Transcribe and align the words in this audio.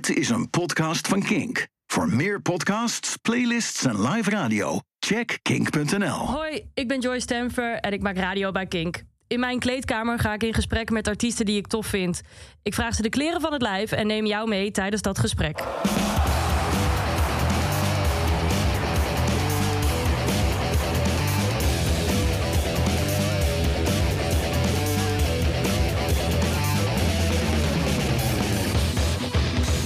Dit 0.00 0.16
is 0.16 0.28
een 0.28 0.50
podcast 0.50 1.08
van 1.08 1.22
Kink. 1.22 1.66
Voor 1.86 2.08
meer 2.08 2.42
podcasts, 2.42 3.16
playlists 3.16 3.84
en 3.84 4.08
live 4.08 4.30
radio, 4.30 4.80
check 4.98 5.38
kink.nl. 5.42 6.26
Hoi, 6.26 6.70
ik 6.74 6.88
ben 6.88 7.00
Joyce 7.00 7.20
Stemfer 7.20 7.74
en 7.74 7.92
ik 7.92 8.02
maak 8.02 8.16
radio 8.16 8.50
bij 8.50 8.66
Kink. 8.66 9.02
In 9.26 9.40
mijn 9.40 9.58
kleedkamer 9.58 10.18
ga 10.18 10.34
ik 10.34 10.42
in 10.42 10.54
gesprek 10.54 10.90
met 10.90 11.08
artiesten 11.08 11.46
die 11.46 11.56
ik 11.56 11.66
tof 11.66 11.86
vind. 11.86 12.20
Ik 12.62 12.74
vraag 12.74 12.94
ze 12.94 13.02
de 13.02 13.08
kleren 13.08 13.40
van 13.40 13.52
het 13.52 13.62
lijf 13.62 13.92
en 13.92 14.06
neem 14.06 14.26
jou 14.26 14.48
mee 14.48 14.70
tijdens 14.70 15.02
dat 15.02 15.18
gesprek. 15.18 15.62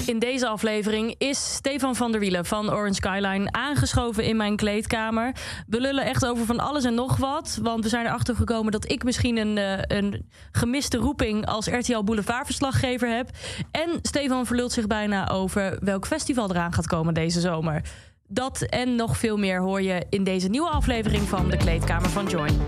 In 0.07 0.19
deze 0.19 0.47
aflevering 0.47 1.15
is 1.19 1.55
Stefan 1.55 1.97
van 1.97 2.11
der 2.11 2.21
Wielen 2.21 2.45
van 2.45 2.73
Orange 2.73 2.95
Skyline 2.95 3.53
aangeschoven 3.53 4.25
in 4.25 4.37
mijn 4.37 4.57
kleedkamer. 4.57 5.37
We 5.67 5.81
lullen 5.81 6.05
echt 6.05 6.27
over 6.27 6.47
van 6.47 6.61
alles 6.61 6.85
en 6.85 6.95
nog 6.95 7.17
wat. 7.17 7.59
Want 7.63 7.83
we 7.83 7.89
zijn 7.89 8.07
erachter 8.07 8.37
gekomen 8.37 8.73
dat 8.73 8.91
ik 8.91 9.05
misschien 9.05 9.37
een, 9.37 9.59
eh, 9.59 9.99
een 9.99 10.31
gemiste 10.53 10.97
roeping 10.97 11.47
als 11.47 11.67
RTL 11.67 12.03
Boulevardverslaggever 12.03 13.09
heb. 13.09 13.31
En 13.71 13.99
Stefan 14.03 14.47
verlult 14.47 14.73
zich 14.73 14.87
bijna 14.87 15.29
over 15.29 15.79
welk 15.81 16.07
festival 16.07 16.51
eraan 16.51 16.73
gaat 16.73 16.87
komen 16.87 17.15
deze 17.15 17.41
zomer. 17.41 17.83
Dat 18.29 18.63
en 18.63 18.95
nog 18.95 19.17
veel 19.17 19.37
meer 19.37 19.61
hoor 19.61 19.83
je 19.83 20.07
in 20.11 20.25
deze 20.25 20.49
nieuwe 20.49 20.71
aflevering 20.71 21.23
van 21.23 21.51
de 21.51 21.57
Kleedkamer 21.57 22.11
van 22.11 22.27
Join. 22.27 22.61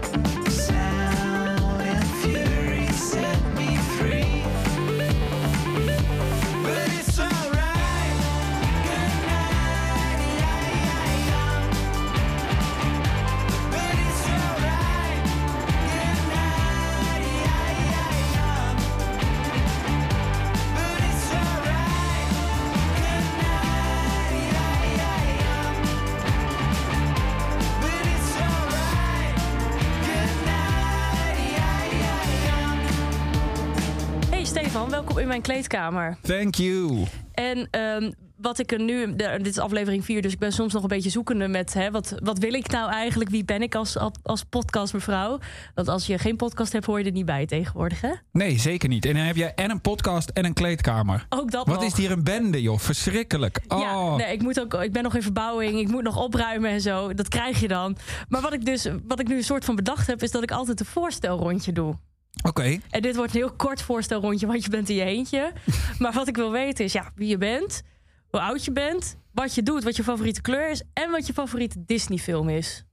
Stefan, 34.56 34.90
welkom 34.90 35.18
in 35.18 35.26
mijn 35.26 35.42
kleedkamer. 35.42 36.16
Thank 36.22 36.54
you. 36.54 37.04
En 37.32 37.68
ehm, 37.70 38.12
wat 38.36 38.58
ik 38.58 38.72
er 38.72 38.80
nu, 38.80 39.16
dit 39.16 39.46
is 39.46 39.58
aflevering 39.58 40.04
4, 40.04 40.22
dus 40.22 40.32
ik 40.32 40.38
ben 40.38 40.52
soms 40.52 40.72
nog 40.72 40.82
een 40.82 40.88
beetje 40.88 41.10
zoekende 41.10 41.48
met 41.48 41.74
hè, 41.74 41.90
wat, 41.90 42.14
wat 42.22 42.38
wil 42.38 42.52
ik 42.52 42.70
nou 42.70 42.90
eigenlijk? 42.90 43.30
Wie 43.30 43.44
ben 43.44 43.62
ik 43.62 43.74
als, 43.74 43.96
als 44.22 44.44
podcastmevrouw? 44.44 45.38
Want 45.74 45.88
als 45.88 46.06
je 46.06 46.18
geen 46.18 46.36
podcast 46.36 46.72
hebt, 46.72 46.86
hoor 46.86 46.98
je 46.98 47.04
er 47.04 47.12
niet 47.12 47.26
bij 47.26 47.46
tegenwoordig, 47.46 48.00
hè? 48.00 48.12
Nee, 48.32 48.58
zeker 48.58 48.88
niet. 48.88 49.04
En 49.04 49.14
dan 49.14 49.22
heb 49.22 49.36
je 49.36 49.44
en 49.44 49.70
een 49.70 49.80
podcast 49.80 50.28
en 50.28 50.44
een 50.44 50.54
kleedkamer. 50.54 51.26
Ook 51.28 51.50
dat 51.50 51.66
Wat 51.66 51.74
nog. 51.74 51.84
is 51.84 51.96
hier 51.96 52.10
een 52.10 52.24
bende, 52.24 52.62
joh? 52.62 52.78
Verschrikkelijk. 52.78 53.60
Oh. 53.68 53.80
Ja, 53.80 54.16
nee, 54.16 54.32
ik, 54.32 54.42
moet 54.42 54.60
ook, 54.60 54.74
ik 54.74 54.92
ben 54.92 55.02
nog 55.02 55.14
in 55.14 55.22
verbouwing, 55.22 55.78
ik 55.78 55.88
moet 55.88 56.02
nog 56.02 56.22
opruimen 56.22 56.70
en 56.70 56.80
zo. 56.80 57.14
Dat 57.14 57.28
krijg 57.28 57.60
je 57.60 57.68
dan. 57.68 57.96
Maar 58.28 58.40
wat 58.40 58.52
ik 58.52 58.64
dus, 58.64 58.88
wat 59.06 59.20
ik 59.20 59.28
nu 59.28 59.36
een 59.36 59.44
soort 59.44 59.64
van 59.64 59.76
bedacht 59.76 60.06
heb, 60.06 60.22
is 60.22 60.30
dat 60.30 60.42
ik 60.42 60.50
altijd 60.50 60.80
een 60.80 60.86
voorstelrondje 60.86 61.72
doe. 61.72 61.96
Oké. 62.42 62.78
En 62.90 63.02
dit 63.02 63.16
wordt 63.16 63.34
een 63.34 63.40
heel 63.40 63.52
kort 63.52 63.82
voorstelrondje, 63.82 64.46
want 64.46 64.64
je 64.64 64.70
bent 64.70 64.88
in 64.88 64.94
je 64.96 65.04
eentje. 65.04 65.52
maar 65.98 66.12
wat 66.12 66.28
ik 66.28 66.36
wil 66.36 66.50
weten 66.50 66.84
is 66.84 66.92
ja, 66.92 67.10
wie 67.14 67.28
je 67.28 67.38
bent, 67.38 67.82
hoe 68.28 68.40
oud 68.40 68.64
je 68.64 68.72
bent, 68.72 69.16
wat 69.32 69.54
je 69.54 69.62
doet, 69.62 69.84
wat 69.84 69.96
je 69.96 70.02
favoriete 70.04 70.40
kleur 70.40 70.70
is 70.70 70.82
en 70.92 71.10
wat 71.10 71.26
je 71.26 71.32
favoriete 71.32 71.84
Disney-film 71.86 72.48
is. 72.48 72.84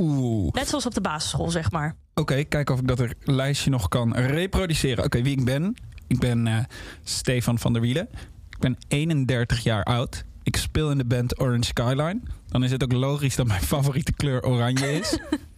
Oeh. 0.00 0.52
Net 0.52 0.68
zoals 0.68 0.86
op 0.86 0.94
de 0.94 1.00
basisschool, 1.00 1.50
zeg 1.50 1.70
maar. 1.70 1.96
Oké, 2.14 2.44
kijk 2.44 2.70
of 2.70 2.78
ik 2.80 2.88
dat 2.88 3.00
er- 3.00 3.14
lijstje 3.20 3.70
nog 3.70 3.88
kan 3.88 4.14
reproduceren. 4.16 5.04
Oké, 5.04 5.22
wie 5.22 5.38
ik 5.38 5.44
ben. 5.44 5.74
Ik 6.06 6.18
ben 6.18 6.46
eh, 6.46 6.58
Stefan 7.02 7.58
van 7.58 7.72
der 7.72 7.82
Wielen. 7.82 8.08
Ik 8.50 8.58
ben 8.58 8.76
31 8.88 9.62
jaar 9.62 9.82
oud. 9.84 10.24
Ik 10.42 10.56
speel 10.56 10.90
in 10.90 10.98
de 10.98 11.04
band 11.04 11.40
Orange 11.40 11.64
Skyline. 11.64 12.20
Dan 12.48 12.64
is 12.64 12.70
het 12.70 12.82
ook 12.82 12.92
logisch 12.92 13.36
dat 13.36 13.46
mijn 13.46 13.62
favoriete 13.74 14.12
kleur 14.12 14.42
oranje 14.44 14.92
is. 14.92 15.18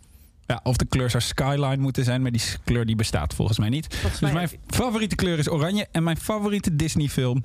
ja, 0.46 0.60
of 0.62 0.76
de 0.76 0.84
kleur 0.84 1.10
zou 1.10 1.22
Skyline 1.22 1.76
moeten 1.76 2.04
zijn, 2.04 2.22
maar 2.22 2.32
die 2.32 2.42
kleur 2.64 2.86
die 2.86 2.96
bestaat 2.96 3.34
volgens 3.34 3.58
mij 3.58 3.68
niet. 3.68 3.86
Volgens 3.90 4.12
Dus 4.12 4.20
mij 4.20 4.32
mijn 4.32 4.48
favoriete 4.66 5.14
kleur 5.14 5.38
is 5.38 5.50
oranje. 5.50 5.86
En 5.92 6.02
mijn 6.02 6.16
favoriete 6.16 6.76
Disney 6.76 7.08
film... 7.08 7.44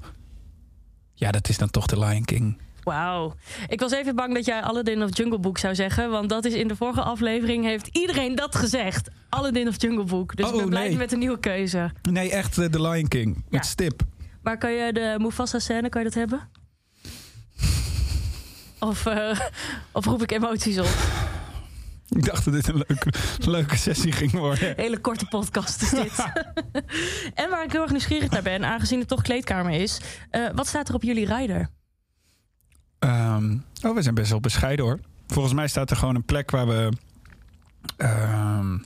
Ja, 1.13 1.31
dat 1.31 1.49
is 1.49 1.57
dan 1.57 1.69
toch 1.69 1.87
The 1.87 1.99
Lion 1.99 2.25
King. 2.25 2.57
Wauw. 2.83 3.33
Ik 3.67 3.79
was 3.79 3.91
even 3.91 4.15
bang 4.15 4.33
dat 4.33 4.45
jij 4.45 4.61
Aladdin 4.61 5.03
of 5.03 5.17
Jungle 5.17 5.39
Book 5.39 5.57
zou 5.57 5.75
zeggen. 5.75 6.09
Want 6.09 6.29
dat 6.29 6.45
is 6.45 6.53
in 6.53 6.67
de 6.67 6.75
vorige 6.75 7.01
aflevering 7.01 7.65
heeft 7.65 7.87
iedereen 7.87 8.35
dat 8.35 8.55
gezegd. 8.55 9.09
Aladdin 9.29 9.67
of 9.67 9.81
Jungle 9.81 10.03
Book. 10.03 10.35
Dus 10.35 10.45
Oh, 10.45 10.53
ik 10.53 10.59
ben 10.59 10.69
blij 10.69 10.87
nee. 10.87 10.97
met 10.97 11.11
een 11.11 11.19
nieuwe 11.19 11.39
keuze. 11.39 11.91
Nee, 12.11 12.31
echt 12.31 12.57
eh, 12.57 12.65
The 12.65 12.81
Lion 12.81 13.07
King. 13.07 13.35
Ja. 13.35 13.41
Met 13.49 13.65
stip. 13.65 14.01
Maar 14.41 14.57
kan 14.57 14.71
je 14.71 14.93
de 14.93 15.15
Mufasa 15.17 15.59
scène, 15.59 15.89
kan 15.89 16.01
je 16.03 16.07
dat 16.07 16.17
hebben? 16.17 16.49
Of, 18.79 19.05
eh, 19.05 19.39
of 19.91 20.05
roep 20.05 20.21
ik 20.21 20.31
emoties 20.31 20.79
op? 20.79 20.89
Ik 22.09 22.25
dacht 22.25 22.45
dat 22.45 22.53
dit 22.53 22.67
een 22.67 22.83
leuke, 22.87 23.13
leuke 23.39 23.77
sessie 23.77 24.11
ging 24.11 24.31
worden. 24.31 24.73
Hele 24.75 24.97
korte 24.97 25.25
podcast 25.25 25.81
is 25.81 25.89
dit. 25.89 26.25
en 27.43 27.49
waar 27.49 27.63
ik 27.63 27.71
heel 27.71 27.81
erg 27.81 27.91
nieuwsgierig 27.91 28.29
naar 28.29 28.41
ben, 28.41 28.65
aangezien 28.65 28.99
het 28.99 29.07
toch 29.07 29.21
kleedkamer 29.21 29.71
is. 29.73 30.01
eh, 30.29 30.47
wat 30.55 30.67
staat 30.67 30.89
er 30.89 30.95
op 30.95 31.03
jullie 31.03 31.35
rider? 31.35 31.69
Ehm, 32.99 33.57
oh, 33.81 33.95
we 33.95 34.01
zijn 34.01 34.15
best 34.15 34.29
wel 34.29 34.39
bescheiden 34.39 34.85
hoor. 34.85 34.99
Volgens 35.27 35.53
mij 35.53 35.67
staat 35.67 35.89
er 35.91 35.97
gewoon 35.97 36.15
een 36.15 36.23
plek 36.25 36.51
waar 36.51 36.67
we... 36.67 36.89
ehm, 37.97 38.77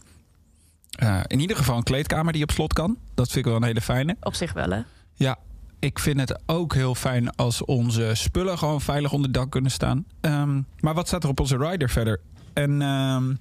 eh, 0.89 1.19
in 1.27 1.39
ieder 1.39 1.57
geval 1.57 1.77
een 1.77 1.83
kleedkamer 1.83 2.33
die 2.33 2.43
op 2.43 2.51
slot 2.51 2.73
kan. 2.73 2.97
Dat 3.13 3.25
vind 3.25 3.37
ik 3.39 3.45
wel 3.45 3.55
een 3.55 3.63
hele 3.67 3.81
fijne. 3.81 4.15
Op 4.21 4.33
zich 4.33 4.53
wel, 4.53 4.69
hè? 4.69 4.81
Ja, 5.13 5.37
ik 5.79 5.99
vind 5.99 6.19
het 6.19 6.39
ook 6.45 6.73
heel 6.73 6.95
fijn 6.95 7.35
als 7.35 7.65
onze 7.65 8.11
spullen 8.13 8.57
gewoon 8.57 8.81
veilig 8.81 9.11
onder 9.13 9.31
dak 9.31 9.51
kunnen 9.51 9.71
staan. 9.71 10.05
Ehm, 10.21 10.61
maar 10.79 10.93
wat 10.93 11.07
staat 11.07 11.23
er 11.23 11.29
op 11.29 11.39
onze 11.39 11.57
rider 11.57 11.89
verder? 11.89 12.19
En 12.53 12.81
ehm, 12.81 13.33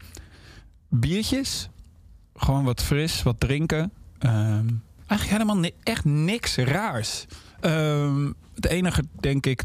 biertjes. 0.89 1.69
Gewoon 2.35 2.65
wat 2.65 2.83
fris, 2.83 3.23
wat 3.23 3.41
drinken. 3.41 3.93
Ehm, 4.19 4.67
eigenlijk 5.07 5.31
helemaal 5.43 5.59
ni- 5.59 5.75
echt 5.83 6.05
niks 6.05 6.57
raars. 6.57 7.27
Ehm, 7.61 8.31
het 8.55 8.67
enige, 8.67 9.05
denk 9.21 9.47
ik... 9.47 9.65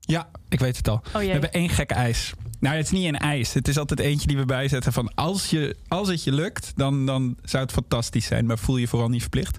Ja, 0.00 0.28
ik 0.48 0.60
weet 0.60 0.76
het 0.76 0.88
al. 0.88 1.02
Oh 1.06 1.12
We 1.12 1.24
hebben 1.26 1.52
één 1.52 1.68
gekke 1.68 1.94
ijs. 1.94 2.32
Nou, 2.60 2.76
het 2.76 2.84
is 2.84 2.90
niet 2.90 3.06
een 3.06 3.18
ijs. 3.18 3.52
Het 3.52 3.68
is 3.68 3.78
altijd 3.78 4.00
eentje 4.00 4.26
die 4.26 4.36
we 4.36 4.44
bijzetten 4.44 4.92
van 4.92 5.14
als, 5.14 5.50
je, 5.50 5.76
als 5.88 6.08
het 6.08 6.24
je 6.24 6.32
lukt, 6.32 6.72
dan, 6.76 7.06
dan 7.06 7.36
zou 7.44 7.62
het 7.62 7.72
fantastisch 7.72 8.26
zijn. 8.26 8.46
Maar 8.46 8.58
voel 8.58 8.76
je 8.76 8.88
vooral 8.88 9.08
niet 9.08 9.20
verplicht. 9.20 9.58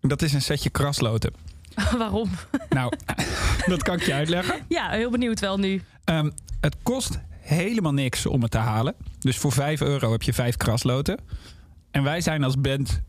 Dat 0.00 0.22
is 0.22 0.32
een 0.32 0.42
setje 0.42 0.70
krasloten. 0.70 1.32
Waarom? 1.98 2.30
Nou, 2.68 2.92
dat 3.66 3.82
kan 3.82 3.94
ik 3.94 4.02
je 4.02 4.12
uitleggen. 4.14 4.64
Ja, 4.68 4.90
heel 4.90 5.10
benieuwd 5.10 5.40
wel 5.40 5.58
nu. 5.58 5.82
Het 6.60 6.76
kost 6.82 7.18
helemaal 7.46 7.92
niks 7.92 8.26
om 8.26 8.42
het 8.42 8.50
te 8.50 8.58
halen. 8.58 8.94
Dus 9.18 9.36
voor 9.36 9.52
5 9.52 9.80
euro 9.80 10.12
heb 10.12 10.22
je 10.22 10.32
vijf 10.32 10.56
krasloten. 10.56 11.18
En 11.90 12.02
wij 12.02 12.20
zijn 12.20 12.44
als 12.44 12.60
band 12.60 13.02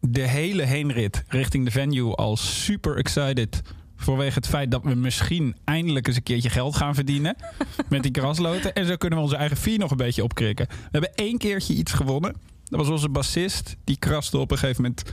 de 0.00 0.28
hele 0.28 0.62
heenrit 0.62 1.24
richting 1.28 1.64
de 1.64 1.70
venue 1.70 2.14
al 2.14 2.36
super 2.36 2.96
excited. 2.96 3.62
Vanwege 3.96 4.34
het 4.34 4.46
feit 4.46 4.70
dat 4.70 4.82
we 4.82 4.94
misschien 4.94 5.56
eindelijk 5.64 6.06
eens 6.06 6.16
een 6.16 6.22
keertje 6.22 6.50
geld 6.50 6.76
gaan 6.76 6.94
verdienen. 6.94 7.36
met 7.88 8.02
die 8.02 8.12
krasloten. 8.12 8.74
En 8.74 8.86
zo 8.86 8.96
kunnen 8.96 9.18
we 9.18 9.24
onze 9.24 9.36
eigen 9.36 9.56
fee 9.56 9.78
nog 9.78 9.90
een 9.90 9.96
beetje 9.96 10.24
opkrikken. 10.24 10.66
We 10.68 10.88
hebben 10.90 11.14
één 11.14 11.38
keertje 11.38 11.74
iets 11.74 11.92
gewonnen. 11.92 12.34
Dat 12.64 12.78
was 12.78 12.88
onze 12.88 13.08
bassist. 13.08 13.76
Die 13.84 13.98
kraste 13.98 14.38
op 14.38 14.50
een 14.50 14.58
gegeven 14.58 14.82
moment 14.82 15.04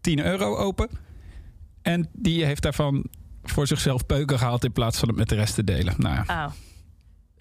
10 0.00 0.24
euro 0.24 0.56
open. 0.56 0.88
En 1.82 2.08
die 2.12 2.44
heeft 2.44 2.62
daarvan 2.62 3.04
voor 3.42 3.66
zichzelf 3.66 4.06
peuken 4.06 4.38
gehaald 4.38 4.64
in 4.64 4.72
plaats 4.72 4.98
van 4.98 5.08
het 5.08 5.16
met 5.16 5.28
de 5.28 5.34
rest 5.34 5.54
te 5.54 5.64
delen. 5.64 5.94
Nou 5.98 6.14
ja. 6.14 6.44
Oh. 6.44 6.52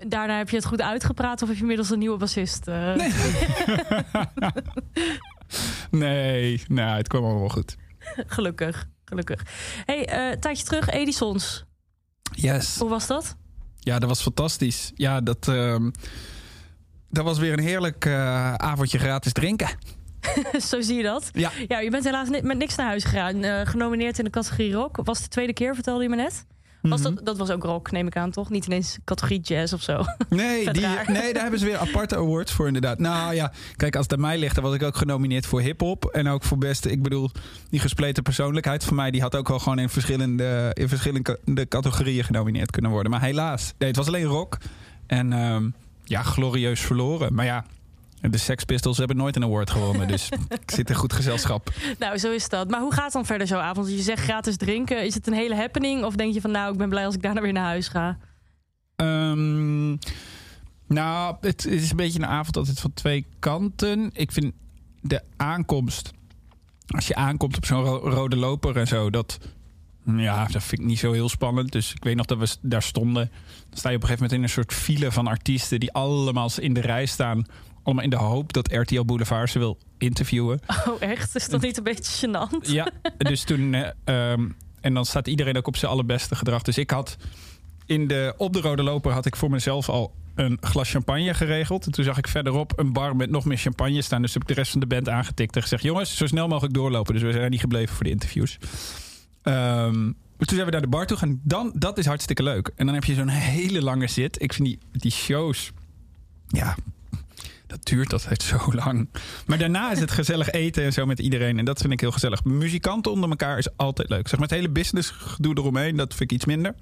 Daarna 0.08 0.38
heb 0.38 0.50
je 0.50 0.56
het 0.56 0.66
goed 0.66 0.82
uitgepraat 0.82 1.42
of 1.42 1.48
heb 1.48 1.56
je 1.56 1.62
inmiddels 1.62 1.90
een 1.90 2.00
nieuwe 2.00 2.18
bassist? 2.18 2.68
eh? 2.68 2.96
Nee, 5.92 6.64
nou, 6.68 6.98
het 6.98 7.08
kwam 7.08 7.22
allemaal 7.24 7.40
wel 7.40 7.50
goed. 7.50 7.76
Gelukkig, 8.28 8.88
gelukkig. 9.06 9.44
hey, 9.86 10.06
eh, 10.08 10.38
tijdje 10.40 10.64
terug, 10.66 10.90
Edisons. 10.90 11.66
Yes. 12.36 12.78
Hoe 12.80 12.90
was 12.90 13.08
dat? 13.08 13.36
Ja, 13.80 14.00
dat 14.00 14.10
was 14.10 14.22
fantastisch. 14.22 14.92
Ja, 14.96 15.22
dat, 15.22 15.48
ehm, 15.48 15.90
dat 17.10 17.24
was 17.24 17.38
weer 17.40 17.54
een 17.54 17.64
heerlijk 17.64 18.06
eh, 18.06 18.54
avondje 18.54 18.98
gratis 19.00 19.34
drinken. 19.34 19.68
Zo 20.70 20.82
zie 20.82 20.96
je 20.98 21.04
dat. 21.04 21.30
Ja. 21.32 21.52
Ja, 21.68 21.80
je 21.80 21.90
bent 21.90 22.04
helaas 22.04 22.30
met 22.30 22.58
niks 22.58 22.76
naar 22.76 22.88
huis 22.88 23.04
gegaan. 23.04 23.68
Genomineerd 23.68 24.18
in 24.18 24.24
de 24.24 24.30
categorie 24.30 24.74
rock. 24.74 25.00
Was 25.04 25.22
de 25.22 25.28
tweede 25.28 25.54
keer, 25.54 25.74
vertelde 25.74 26.04
je 26.04 26.10
me 26.10 26.16
net. 26.16 26.46
Was 26.92 27.02
dat, 27.02 27.20
dat 27.24 27.38
was 27.38 27.50
ook 27.50 27.64
rock, 27.64 27.92
neem 27.92 28.08
ik 28.08 28.18
aan, 28.18 28.32
toch? 28.32 28.50
Niet 28.50 28.66
ineens 28.66 28.98
categorie 29.06 29.40
jazz 29.40 29.74
of 29.74 29.82
zo. 29.82 30.04
Nee, 30.30 30.72
die, 30.72 30.88
nee, 31.08 31.34
daar 31.34 31.42
hebben 31.42 31.60
ze 31.60 31.66
weer 31.66 31.78
aparte 31.78 32.16
awards 32.16 32.52
voor 32.52 32.68
inderdaad. 32.68 33.00
Nou 33.00 33.34
ja, 33.34 33.52
kijk, 33.76 33.96
als 33.96 34.06
het 34.06 34.14
aan 34.14 34.22
mij 34.22 34.38
ligt, 34.38 34.56
dan 34.56 34.64
was 34.64 34.74
ik 34.74 34.84
ook 34.84 34.96
genomineerd 34.96 35.46
voor 35.46 35.62
hip-hop. 35.62 36.06
En 36.06 36.28
ook 36.28 36.44
voor 36.44 36.58
beste, 36.58 36.92
ik 36.92 37.04
bedoel, 37.04 37.30
die 37.70 37.80
gespleten 37.80 38.24
persoonlijkheid 38.24 38.84
van 38.84 38.96
mij, 38.96 39.12
die 39.12 39.22
had 39.22 39.36
ook 39.36 39.48
wel 39.48 39.60
gewoon 39.60 39.80
in 39.80 39.90
verschillende, 39.90 40.72
in 40.74 40.90
verschillende 40.90 41.68
categorieën 41.68 42.24
genomineerd 42.24 42.72
kunnen 42.72 42.92
worden. 42.92 43.12
Maar 43.12 43.22
helaas, 43.22 43.74
nee, 43.78 43.88
het 43.88 43.98
was 43.98 44.08
alleen 44.08 44.24
rock. 44.26 44.58
En 45.08 45.34
ehm, 45.34 45.70
ja, 46.04 46.22
glorieus 46.24 46.80
verloren. 46.80 47.34
Maar 47.34 47.46
ja, 47.46 47.66
de 48.31 48.38
Sex 48.38 48.64
Pistols 48.64 48.98
hebben 48.98 49.18
nooit 49.18 49.36
een 49.36 49.44
award 49.44 49.70
gewonnen. 49.70 50.08
Dus 50.08 50.30
ik 50.62 50.72
zit 50.72 50.90
in 50.90 50.96
goed 50.96 51.14
gezelschap. 51.14 51.74
nou, 52.00 52.18
zo 52.18 52.31
is 52.31 52.50
dat. 52.50 52.70
Maar 52.70 52.80
hoe 52.81 52.94
gaat 52.94 53.04
het 53.04 53.14
dan 53.14 53.25
verder 53.25 53.48
zo'n 53.48 53.58
avond? 53.60 53.90
Je 53.90 54.02
zegt 54.02 54.24
gratis 54.24 54.58
drinken. 54.58 55.06
Is 55.06 55.14
het 55.14 55.28
een 55.28 55.34
hele 55.34 55.56
happening? 55.56 56.04
Of 56.04 56.16
denk 56.16 56.34
je 56.34 56.42
van, 56.42 56.52
nou, 56.52 56.72
ik 56.72 56.78
ben 56.78 56.90
blij 56.90 57.06
als 57.06 57.16
ik 57.16 57.22
daarna 57.22 57.42
weer 57.42 57.54
naar 57.54 57.64
huis 57.66 57.88
ga? 57.88 58.18
Ehm, 58.96 59.90
nou, 60.88 61.36
het 61.42 61.66
is 61.66 61.90
een 61.90 61.96
beetje 61.98 62.20
een 62.20 62.25
avond 62.25 62.58
altijd 62.58 62.80
van 62.80 62.94
twee 62.94 63.25
kanten. 63.40 64.10
Ik 64.14 64.31
vind 64.31 64.54
de 65.02 65.22
aankomst, 65.38 66.12
als 66.88 67.08
je 67.08 67.16
aankomt 67.16 67.58
op 67.58 67.66
zo'n 67.66 67.84
ro- 67.84 68.10
rode 68.10 68.36
loper 68.36 68.78
en 68.78 68.88
zo, 68.88 69.10
dat, 69.10 69.40
ja, 70.06 70.46
dat 70.46 70.64
vind 70.64 70.81
ik 70.81 70.88
niet 70.88 71.00
zo 71.00 71.12
heel 71.12 71.30
spannend. 71.30 71.72
Dus 71.72 71.92
ik 71.94 72.04
weet 72.04 72.16
nog 72.16 72.25
dat 72.25 72.38
we 72.38 72.56
daar 72.62 72.84
stonden. 72.84 73.31
Dan 73.70 73.78
sta 73.80 73.90
je 73.90 73.96
op 73.96 74.02
een 74.02 74.08
gegeven 74.08 74.24
moment 74.30 74.31
in 74.31 74.44
een 74.44 74.50
soort 74.50 74.74
file 74.74 75.12
van 75.12 75.28
artiesten 75.28 75.80
die 75.80 75.92
allemaal 75.94 76.50
in 76.60 76.74
de 76.74 76.81
rij 76.81 77.06
staan. 77.06 77.46
Allemaal 77.84 78.04
in 78.04 78.10
de 78.10 78.16
hoop 78.16 78.54
dat 78.54 78.72
RTL 78.72 79.04
Boulevard 79.04 79.50
ze 79.50 79.60
wil 79.60 79.78
interviewen. 79.98 80.60
Oh, 80.88 80.96
echt? 81.02 81.36
Is 81.36 81.50
dat 81.50 81.62
niet 81.62 81.78
een 81.78 81.84
beetje 81.84 82.28
gênant? 82.28 82.70
Ja, 82.70 82.92
dus 83.18 83.44
toen. 83.44 83.74
eh, 83.74 84.32
ehm, 84.32 84.50
en 84.82 84.94
dan 84.94 85.06
staat 85.06 85.28
iedereen 85.28 85.58
ook 85.58 85.68
op 85.68 85.78
zijn 85.78 85.92
allerbeste 85.92 86.36
gedrag. 86.36 86.62
Dus 86.62 86.78
ik 86.78 86.92
had 86.92 87.18
in 87.86 88.08
de, 88.08 88.34
op 88.38 88.54
de 88.54 88.62
rode 88.62 88.84
loper 88.84 89.12
had 89.12 89.26
ik 89.26 89.36
voor 89.36 89.50
mezelf 89.50 89.90
al 89.90 90.14
een 90.36 90.58
glas 90.62 90.92
champagne 90.92 91.34
geregeld. 91.34 91.86
En 91.86 91.92
toen 91.92 92.04
zag 92.04 92.18
ik 92.18 92.28
verderop 92.28 92.74
een 92.76 92.94
bar 92.94 93.16
met 93.16 93.30
nog 93.30 93.46
meer 93.46 93.58
champagne 93.58 94.02
staan. 94.02 94.22
Dus 94.22 94.34
heb 94.34 94.42
ik 94.42 94.48
de 94.48 94.54
rest 94.54 94.72
van 94.72 94.80
de 94.80 94.86
band 94.86 95.10
aangetikt 95.10 95.56
en 95.56 95.62
gezegd: 95.62 95.84
jongens, 95.84 96.18
zo 96.18 96.26
snel 96.28 96.48
mogelijk 96.48 96.74
doorlopen. 96.74 97.14
Dus 97.14 97.24
we 97.24 97.32
zijn 97.32 97.52
niet 97.52 97.60
gebleven 97.60 97.96
voor 97.96 98.04
de 98.04 98.10
interviews. 98.10 98.58
Dus 100.38 100.48
toen 100.48 100.58
zijn 100.58 100.66
we 100.66 100.72
naar 100.72 100.82
de 100.82 100.88
bar 100.88 101.06
toe 101.08 101.18
gaan. 101.18 101.40
Dan, 101.44 101.72
dat 101.76 101.98
is 101.98 102.06
hartstikke 102.06 102.44
leuk. 102.44 102.72
En 102.76 102.86
dan 102.86 102.96
heb 102.96 103.04
je 103.04 103.14
zo'n 103.14 103.28
hele 103.28 103.82
lange 103.82 104.08
zit. 104.08 104.42
Ik 104.42 104.54
vind 104.54 104.68
die, 104.68 104.80
die 104.92 105.12
shows. 105.12 105.72
Ja, 106.48 106.76
dat 107.74 107.86
duurt 107.86 108.14
altijd 108.14 108.42
zo 108.44 108.58
lang. 108.72 109.10
Maar 109.46 109.58
daarna 109.58 109.92
is 109.92 110.00
het 110.00 110.12
gezellig 110.12 110.50
eten 110.52 110.84
en 110.84 110.94
zo 110.94 111.06
met 111.06 111.20
iedereen. 111.20 111.60
En 111.60 111.66
dat 111.66 111.81
vind 111.81 111.94
ik 111.94 112.00
heel 112.00 112.12
gezellig. 112.12 112.44
Muzikanten 112.44 113.12
onder 113.12 113.30
elkaar 113.30 113.58
is 113.58 113.78
altijd 113.78 114.10
leuk. 114.10 114.28
Zeg 114.28 114.40
maar 114.40 114.48
het 114.48 114.58
hele 114.58 114.70
business 114.70 115.10
gedoe 115.10 115.58
eromheen, 115.58 115.96
dat 115.96 116.10
vind 116.14 116.31
ik 116.31 116.38
iets 116.38 116.46
minder. 116.46 116.75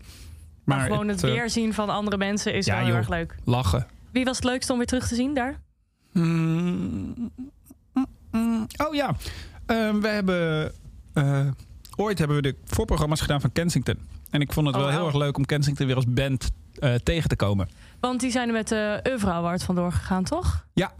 Maar, 0.63 0.81
gewoon 0.87 1.07
het, 1.07 1.23
eh, 1.23 1.31
weerzien 1.31 1.73
van 1.73 1.89
andere 1.89 2.17
mensen 2.17 2.53
is 2.53 2.65
ja, 2.65 2.71
wel 2.73 2.79
heel 2.83 2.89
joh. 2.89 2.97
erg 2.99 3.09
leuk. 3.09 3.35
Lachen. 3.43 3.87
Wie 4.11 4.25
was 4.25 4.35
het 4.35 4.45
leukste 4.45 4.71
om 4.71 4.77
weer 4.77 4.87
terug 4.87 5.07
te 5.07 5.15
zien 5.15 5.33
daar? 5.33 5.59
Mm, 6.13 7.31
mm, 7.93 8.05
mm. 8.31 8.67
Oh 8.87 8.93
ja, 8.95 9.15
Ehm, 9.65 9.99
we 9.99 10.07
hebben... 10.07 10.71
eh, 11.13 11.47
ooit 11.95 12.17
hebben 12.17 12.35
we 12.35 12.41
de 12.41 12.55
voorprogramma's 12.65 13.21
gedaan 13.21 13.41
van 13.41 13.51
Kensington. 13.51 13.97
En 14.29 14.41
ik 14.41 14.53
vond 14.53 14.67
het 14.67 14.75
Oh, 14.75 14.81
wel 14.81 14.91
heel 14.91 15.05
erg 15.05 15.15
leuk 15.15 15.37
om 15.37 15.45
Kensington 15.45 15.85
weer 15.87 15.95
als 15.95 16.05
band 16.07 16.49
eh, 16.79 16.93
tegen 16.95 17.29
te 17.29 17.35
komen. 17.35 17.69
Want 18.01 18.19
die 18.19 18.31
zijn 18.31 18.47
er 18.47 18.53
met 18.53 18.67
de 18.67 18.99
Oeuvre 19.07 19.31
Award 19.31 19.63
vandoor 19.63 19.91
gegaan, 19.91 20.23
toch? 20.23 20.65
Ja. 20.73 20.91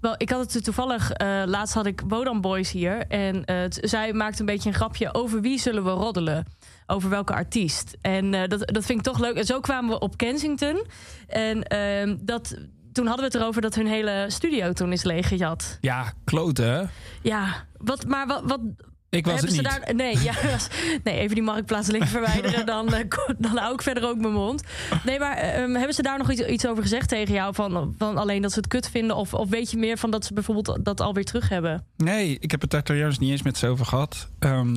Wel, 0.00 0.14
ik 0.16 0.30
had 0.30 0.52
het 0.52 0.64
toevallig, 0.64 1.10
eh, 1.10 1.42
laatst 1.46 1.74
had 1.74 1.86
ik 1.86 2.02
Wodan 2.08 2.40
Boys 2.40 2.70
hier. 2.70 3.06
En 3.06 3.44
eh, 3.44 3.56
zij 3.68 4.12
maakte 4.12 4.40
een 4.40 4.46
beetje 4.46 4.68
een 4.68 4.74
grapje 4.74 5.14
over 5.14 5.40
wie 5.40 5.58
zullen 5.58 5.84
we 5.84 5.90
roddelen. 5.90 6.46
Over 6.86 7.10
welke 7.10 7.34
artiest. 7.34 7.96
En 8.00 8.34
eh, 8.34 8.48
dat, 8.48 8.58
dat 8.58 8.84
vind 8.84 8.98
ik 8.98 9.04
toch 9.04 9.18
leuk. 9.18 9.36
En 9.36 9.44
zo 9.44 9.60
kwamen 9.60 9.90
we 9.90 9.98
op 9.98 10.16
Kensington. 10.16 10.86
En 11.26 11.62
ehm, 11.62 12.16
dat, 12.20 12.56
toen 12.92 13.06
hadden 13.06 13.24
we 13.24 13.32
het 13.32 13.42
erover 13.42 13.62
dat 13.62 13.74
hun 13.74 13.86
hele 13.86 14.24
studio 14.28 14.72
toen 14.72 14.92
is 14.92 15.02
leeggejat. 15.02 15.78
Ja, 15.80 16.12
kloten? 16.24 16.90
Ja, 17.22 17.66
wat, 17.76 18.06
maar 18.06 18.26
wat, 18.26 18.42
wat 18.44 18.60
Ik 19.10 19.24
was 19.24 19.40
hebben 19.40 19.56
het 19.56 19.72
ze 19.72 19.80
daar... 19.80 19.94
Nee, 19.94 20.18
ja, 20.22 20.34
nee, 21.04 21.18
even 21.18 21.34
die 21.34 21.44
marktplaatslink 21.44 22.06
verwijderen. 22.06 22.66
Dan, 22.74 22.94
eh, 22.94 23.04
dan 23.38 23.56
hou 23.56 23.74
ik 23.74 23.82
verder 23.82 24.08
ook 24.08 24.18
mijn 24.18 24.32
mond. 24.32 24.62
Nee, 25.04 25.18
maar 25.18 25.36
ehm, 25.36 25.74
hebben 25.74 25.94
ze 25.94 26.02
daar 26.02 26.18
nog 26.18 26.30
iets, 26.30 26.40
iets 26.40 26.66
over 26.66 26.82
gezegd 26.82 27.08
tegen 27.08 27.34
jou? 27.34 27.54
Van, 27.54 27.94
van 27.98 28.16
alleen 28.16 28.42
dat 28.42 28.52
ze 28.52 28.58
het 28.58 28.68
kut 28.68 28.90
vinden? 28.90 29.16
Of, 29.16 29.34
of 29.34 29.48
weet 29.48 29.70
je 29.70 29.76
meer 29.76 29.98
van 29.98 30.10
dat 30.10 30.24
ze 30.24 30.34
bijvoorbeeld 30.34 30.78
dat 30.84 31.00
alweer 31.00 31.24
terug 31.24 31.48
hebben? 31.48 31.84
Nee, 31.96 32.36
ik 32.40 32.50
heb 32.50 32.60
het 32.60 32.70
daar 32.70 32.82
trouwens 32.82 33.18
niet 33.18 33.30
eens 33.30 33.42
met 33.42 33.56
ze 33.56 33.66
over 33.66 33.86
gehad. 33.86 34.28
Ehm, 34.38 34.76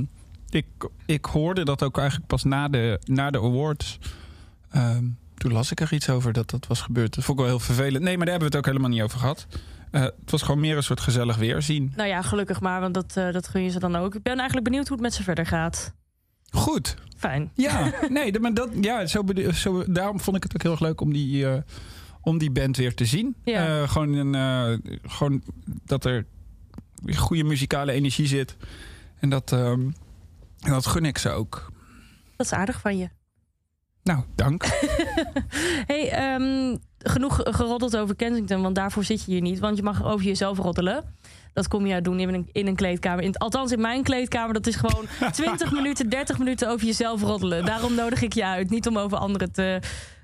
ik, 0.50 0.66
ik 1.06 1.26
hoorde 1.26 1.66
dat 1.66 1.84
ook 1.84 1.98
eigenlijk 1.98 2.28
pas 2.28 2.44
na 2.44 2.68
de, 2.68 3.00
na 3.04 3.30
de 3.30 3.38
awards. 3.38 4.00
Ehm, 4.70 5.06
toen 5.38 5.52
las 5.52 5.72
ik 5.72 5.80
er 5.80 5.94
iets 5.94 6.10
over 6.10 6.34
dat 6.34 6.50
dat 6.50 6.68
was 6.68 6.82
gebeurd. 6.82 7.16
Dat 7.16 7.24
vond 7.24 7.40
ik 7.40 7.46
wel 7.46 7.54
heel 7.54 7.66
vervelend. 7.66 8.04
Nee, 8.04 8.18
maar 8.18 8.26
daar 8.26 8.40
hebben 8.40 8.52
we 8.52 8.58
het 8.58 8.66
ook 8.66 8.74
helemaal 8.74 8.96
niet 8.96 9.02
over 9.02 9.20
gehad. 9.20 9.48
Eh, 9.92 10.02
het 10.02 10.32
was 10.32 10.42
gewoon 10.42 10.60
meer 10.60 10.78
een 10.78 10.84
soort 10.84 11.00
gezellig 11.00 11.38
weerzien. 11.38 11.94
Nou 11.96 12.10
ja, 12.10 12.22
gelukkig 12.22 12.62
maar, 12.62 12.82
want 12.82 12.94
dat, 12.94 13.18
eh, 13.18 13.32
dat 13.32 13.48
gun 13.48 13.64
je 13.64 13.70
ze 13.70 13.80
dan 13.80 13.96
ook. 13.96 14.16
Ik 14.16 14.24
ben 14.24 14.38
eigenlijk 14.38 14.64
benieuwd 14.64 14.88
hoe 14.88 14.98
het 14.98 15.06
met 15.06 15.14
ze 15.14 15.24
verder 15.24 15.46
gaat. 15.46 15.94
Goed. 16.52 16.96
Fijn. 17.18 17.52
Ja, 17.54 17.92
nee, 18.10 18.40
maar 18.40 18.54
dat, 18.54 18.70
ja, 18.82 19.06
zo, 19.06 19.24
zo, 19.54 19.84
daarom 19.92 20.20
vond 20.20 20.38
ik 20.38 20.44
het 20.44 20.56
ook 20.56 20.62
heel 20.62 20.72
erg 20.72 20.80
leuk 20.80 21.02
om 21.02 21.14
die, 21.14 21.48
eh, 21.48 21.62
om 22.22 22.38
die 22.38 22.52
band 22.52 22.78
weer 22.78 22.96
te 22.96 23.06
zien. 23.06 23.36
Ja. 23.44 23.88
Gewoon, 23.88 24.14
een, 24.14 24.82
gewoon 25.04 25.44
dat 25.86 26.06
er 26.06 26.26
goede 27.16 27.44
muzikale 27.44 27.92
energie 27.92 28.28
zit. 28.28 28.58
En 29.20 29.30
dat, 29.30 29.52
ehm, 29.52 29.82
en 30.60 30.72
dat 30.72 30.86
gun 30.86 31.06
ik 31.06 31.18
ze 31.18 31.30
ook. 31.30 31.72
Dat 32.36 32.46
is 32.46 32.54
aardig 32.54 32.80
van 32.80 32.98
je. 32.98 33.10
Nou, 34.04 34.24
dank. 34.36 34.66
hey, 35.92 36.10
ehm, 36.12 36.76
genoeg 37.04 37.40
geroddeld 37.44 37.98
over 37.98 38.16
Kensington, 38.16 38.62
want 38.62 38.76
daarvoor 38.76 39.04
zit 39.04 39.26
je 39.26 39.32
hier 39.32 39.42
niet. 39.42 39.60
Want 39.60 39.78
je 39.78 39.84
mag 39.84 40.04
over 40.04 40.26
jezelf 40.26 40.58
roddelen. 40.58 41.04
Dat 41.54 41.68
kom 41.68 41.86
je 41.86 42.02
doen 42.02 42.20
in 42.20 42.34
een, 42.34 42.50
in 42.52 42.68
een 42.68 42.76
kleedkamer. 42.76 43.24
In, 43.24 43.38
althans, 43.38 43.72
in 43.72 43.82
mijn 43.82 44.04
kleedkamer, 44.04 44.54
dat 44.54 44.68
is 44.68 44.76
gewoon 44.76 45.06
20 45.32 45.72
minuten, 45.72 46.10
30 46.10 46.38
minuten 46.38 46.70
over 46.70 46.86
jezelf 46.86 47.22
roddelen. 47.22 47.66
Daarom 47.66 47.96
nodig 47.96 48.22
ik 48.22 48.34
je 48.34 48.46
uit. 48.46 48.70
Niet 48.70 48.88
om 48.88 48.98
over 48.98 49.18
anderen 49.18 49.52
te, 49.52 49.80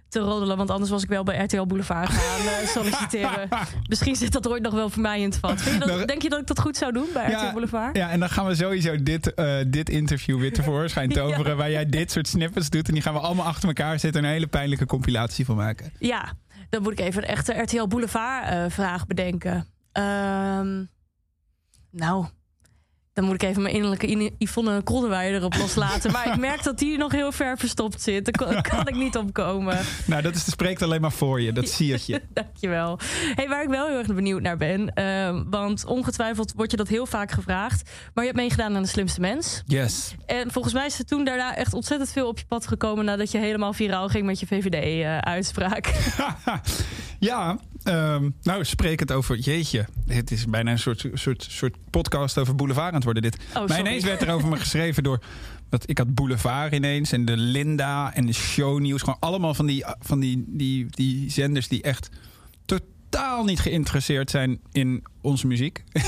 te 0.10 0.20
roddelen, 0.20 0.58
want 0.58 0.70
anders 0.70 0.92
was 0.92 1.04
ik 1.04 1.10
wel 1.10 1.24
bij 1.24 1.44
RTL 1.44 1.66
Boulevard 1.66 2.10
gaan 2.10 2.48
eh, 2.48 2.68
solliciteren. 2.68 3.50
Misschien 3.90 4.16
zit 4.16 4.32
dat 4.32 4.48
ooit 4.48 4.64
nog 4.64 4.74
wel 4.74 4.90
voor 4.90 5.02
mij 5.02 5.20
in 5.20 5.30
het 5.30 5.38
vat. 5.38 5.62
Vind 5.62 5.74
je 5.74 5.80
dat, 5.80 5.90
Nou, 5.90 6.06
denk 6.06 6.22
je 6.22 6.30
dat 6.30 6.40
ik 6.40 6.48
dat 6.48 6.60
goed 6.60 6.78
zou 6.78 6.92
doen 6.92 7.08
bij 7.14 7.32
RTL 7.32 7.52
Boulevard? 7.52 7.98
Ja, 7.98 8.10
en 8.10 8.20
dan 8.20 8.30
gaan 8.30 8.48
we 8.48 8.56
sowieso 8.56 9.04
dit, 9.04 9.34
eh, 9.34 9.56
dit 9.68 9.90
interview 9.90 10.40
weer 10.40 10.54
tevoorschijn 10.54 11.10
toveren. 11.20 11.52
Ja. 11.52 11.56
Waar 11.56 11.72
jij 11.72 11.86
dit 11.86 12.12
soort 12.12 12.28
snippets 12.28 12.70
doet. 12.70 12.88
En 12.88 12.94
die 12.94 13.02
gaan 13.04 13.14
we 13.14 13.20
allemaal 13.20 13.46
achter 13.46 13.68
elkaar 13.68 14.00
zitten. 14.00 14.22
En 14.22 14.28
een 14.28 14.34
hele 14.34 14.48
pijnlijke 14.48 14.86
compilatie 14.86 15.46
van 15.46 15.56
maken. 15.56 15.92
Ja, 16.00 16.34
dan 16.70 16.82
moet 16.82 16.92
ik 16.92 17.00
even 17.00 17.24
een 17.24 17.30
echte 17.30 17.54
RTL 17.54 17.88
Boulevard 17.88 18.48
eh, 18.50 18.66
vraag 18.70 19.08
bedenken. 19.08 19.68
Ehm, 19.92 20.86
nou, 21.92 22.26
dan 23.18 23.26
moet 23.26 23.36
ik 23.44 23.50
even 23.50 23.62
mijn 23.62 23.74
innerlijke 23.74 24.32
Yvonne 24.38 24.82
Kolderweijer 24.82 25.36
erop 25.36 25.56
loslaten. 25.56 26.12
maar 26.12 26.28
ik 26.28 26.38
merk 26.38 26.64
dat 26.64 26.78
die 26.78 26.98
nog 26.98 27.12
heel 27.12 27.32
ver 27.32 27.58
verstopt 27.58 28.02
zit. 28.02 28.26
Daar 28.26 28.62
kan, 28.62 28.88
ik 28.88 28.96
niet 28.96 29.18
opkomen. 29.18 29.80
Nou, 30.06 30.22
dat 30.22 30.36
is, 30.36 30.46
dat 30.46 30.54
spreekt 30.54 30.82
alleen 30.82 31.02
maar 31.02 31.12
voor 31.12 31.42
je. 31.42 31.52
Dat 31.52 31.70
zie 31.70 32.00
je. 32.06 32.22
Dankjewel. 32.34 33.00
Hey, 33.36 33.48
waar 33.48 33.64
ik 33.64 33.70
wel 33.70 33.88
heel 33.88 33.98
erg 33.98 34.14
benieuwd 34.14 34.42
naar 34.42 34.58
ben. 34.58 34.94
ehm, 34.94 35.44
want 35.50 35.86
ongetwijfeld 35.86 36.54
wordt 36.56 36.72
je 36.72 36.78
dat 36.78 36.88
heel 36.88 37.06
vaak 37.06 37.32
gevraagd. 37.32 37.90
Maar 38.14 38.24
je 38.24 38.30
hebt 38.30 38.42
meegedaan 38.42 38.76
aan 38.76 38.82
de 38.82 38.88
slimste 38.88 39.20
mens. 39.20 39.64
Yes. 39.66 40.16
En 40.26 40.52
volgens 40.52 40.74
mij 40.74 40.86
is 40.86 41.00
er 41.00 41.06
toen 41.06 41.26
daarna 41.26 41.56
echt 41.56 41.74
ontzettend 41.74 42.12
veel 42.12 42.28
op 42.28 42.38
je 42.38 42.46
pad 42.46 42.68
gekomen... 42.68 43.06
nadat 43.06 43.32
je 43.32 43.38
helemaal 43.38 43.74
viraal 43.74 44.08
ging 44.10 44.26
met 44.26 44.40
je 44.40 44.48
VVD-uitspraak. 44.48 45.94
Ja, 47.20 47.58
ehm, 47.88 48.30
nou 48.42 48.66
spreek 48.66 49.00
het 49.00 49.12
over. 49.12 49.38
Jeetje, 49.38 49.86
het 50.08 50.32
is 50.32 50.46
bijna 50.46 50.72
een 50.72 50.80
soort, 50.80 51.06
soort, 51.14 51.46
soort 51.50 51.76
podcast 51.90 52.38
over 52.38 52.56
boulevard 52.56 52.88
aan 52.88 52.94
het 52.96 53.04
worden. 53.04 53.24
Dit. 53.24 53.38
Oh, 53.56 53.68
maar 53.68 53.80
ineens 53.80 54.04
werd 54.04 54.22
er 54.22 54.34
over 54.34 54.50
me 54.50 54.58
geschreven 54.58 55.04
door. 55.04 55.20
Dat 55.70 55.90
ik 55.90 55.98
had 55.98 56.14
Boulevard 56.16 56.74
ineens 56.74 57.12
en 57.12 57.26
de 57.26 57.38
Linda 57.38 58.14
en 58.14 58.26
de 58.26 58.34
Shownieuws. 58.34 59.02
Gewoon 59.02 59.20
allemaal 59.20 59.54
van 59.54 59.66
die, 59.66 59.86
van 60.00 60.20
die, 60.20 60.44
die, 60.48 60.86
die 60.90 61.30
zenders 61.32 61.68
die 61.68 61.82
echt 61.82 62.10
totaal 62.66 63.44
niet 63.44 63.60
geïnteresseerd 63.60 64.30
zijn 64.30 64.60
in 64.72 65.04
onze 65.22 65.48
muziek. 65.48 65.84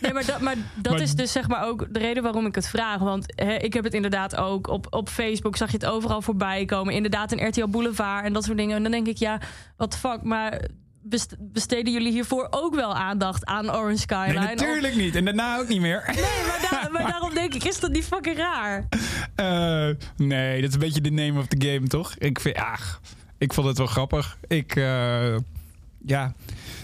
Nee, 0.00 0.12
maar 0.12 0.26
dat, 0.26 0.40
maar 0.40 0.54
dat 0.82 0.92
Maar- 0.92 1.02
is 1.02 1.14
dus 1.14 1.32
zeg 1.32 1.48
maar 1.48 1.66
ook 1.66 1.86
de 1.90 1.98
reden 1.98 2.22
waarom 2.22 2.46
ik 2.46 2.54
het 2.54 2.68
vraag. 2.68 2.98
Want 2.98 3.24
ik 3.58 3.72
heb 3.72 3.84
het 3.84 3.94
inderdaad 3.94 4.36
ook 4.36 4.68
op, 4.68 4.86
op 4.90 5.08
Facebook 5.08 5.56
zag 5.56 5.70
je 5.70 5.76
het 5.76 5.86
overal 5.86 6.22
voorbij 6.22 6.64
komen. 6.64 6.94
Inderdaad, 6.94 7.32
een 7.32 7.48
RTL 7.48 7.66
Boulevard 7.68 8.24
en 8.24 8.32
dat 8.32 8.44
soort 8.44 8.56
dingen. 8.58 8.76
En 8.76 8.82
dan 8.82 8.92
denk 8.92 9.06
ik, 9.06 9.16
ja, 9.16 9.40
wat 9.76 9.96
fuck. 9.96 10.22
Maar 10.22 10.68
besteden 11.38 11.92
jullie 11.92 12.12
hiervoor 12.12 12.46
ook 12.50 12.74
wel 12.74 12.94
aandacht 12.94 13.44
aan 13.44 13.70
Orange 13.70 13.96
Skyline? 13.96 14.38
Nee, 14.38 14.54
natuurlijk 14.54 14.96
niet. 14.96 15.16
En 15.16 15.24
daarna 15.24 15.58
ook 15.58 15.68
niet 15.68 15.80
meer. 15.80 16.02
Nee, 16.06 16.22
maar, 16.70 16.88
maar 16.92 17.10
daarom 17.10 17.34
denk 17.34 17.54
ik, 17.54 17.64
is 17.64 17.80
dat 17.80 17.90
niet 17.90 18.04
fucking 18.04 18.36
raar? 18.36 18.88
Eh, 19.34 19.88
nee, 20.16 20.60
dat 20.60 20.68
is 20.68 20.74
een 20.74 20.80
beetje 20.80 21.00
de 21.00 21.10
name 21.10 21.38
of 21.38 21.46
the 21.46 21.66
game, 21.68 21.86
toch? 21.86 22.14
Ik, 22.18 22.40
vind, 22.40 22.56
ja, 22.56 22.78
ik 23.38 23.52
vond 23.52 23.66
het 23.66 23.78
wel 23.78 23.86
grappig. 23.86 24.38
Ik, 24.46 24.76
eh, 24.76 25.36
ja, 26.06 26.34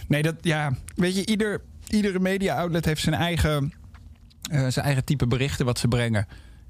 nee, 0.08 0.23
dat, 0.23 0.35
ja, 0.40 0.73
weet 0.94 1.16
je, 1.16 1.26
ieder, 1.26 1.62
iedere 1.88 2.18
media-outlet 2.18 2.85
heeft 2.85 3.02
zijn 3.02 3.14
eigen, 3.14 3.73
eh, 4.50 4.66
zijn 4.68 4.85
eigen 4.85 5.04
type 5.04 5.26
berichten 5.26 5.66
wat 5.66 5.78
ze 5.78 5.88
brengen. 5.88 6.26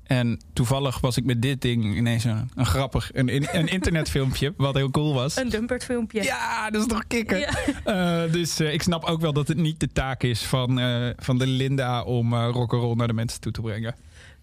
En 0.07 0.41
toevallig 0.53 1.01
was 1.01 1.17
ik 1.17 1.25
met 1.25 1.43
dit 1.43 1.61
ding 1.61 1.97
ineens 1.97 2.25
een, 2.25 2.51
een 2.55 2.67
grappig, 2.67 3.11
een, 3.13 3.57
een 3.57 3.69
internetfilmpje, 3.69 4.55
wat 4.57 4.75
heel 4.75 4.91
cool 4.91 5.15
was. 5.15 5.37
Een 5.37 5.49
dumpert 5.49 5.85
filmpje. 5.85 6.23
Ja, 6.23 6.71
dat 6.71 6.81
is 6.81 6.89
toch 6.89 7.07
kikker. 7.07 7.39
Ja. 7.39 7.55
Eh, 7.85 8.33
dus 8.33 8.61
eh, 8.61 8.73
ik 8.73 8.83
snap 8.83 9.05
ook 9.05 9.21
wel 9.21 9.33
dat 9.33 9.49
het 9.49 9.57
niet 9.57 9.81
de 9.81 9.89
taak 9.93 10.23
is 10.23 10.43
van, 10.43 10.81
eh, 10.81 11.11
van 11.17 11.39
de 11.39 11.47
Linda 11.47 12.03
om 12.03 12.33
eh 12.33 12.49
rock'n'roll 12.53 12.95
naar 12.95 13.07
de 13.07 13.13
mensen 13.13 13.41
toe 13.41 13.53
te 13.53 13.61
brengen. 13.61 13.95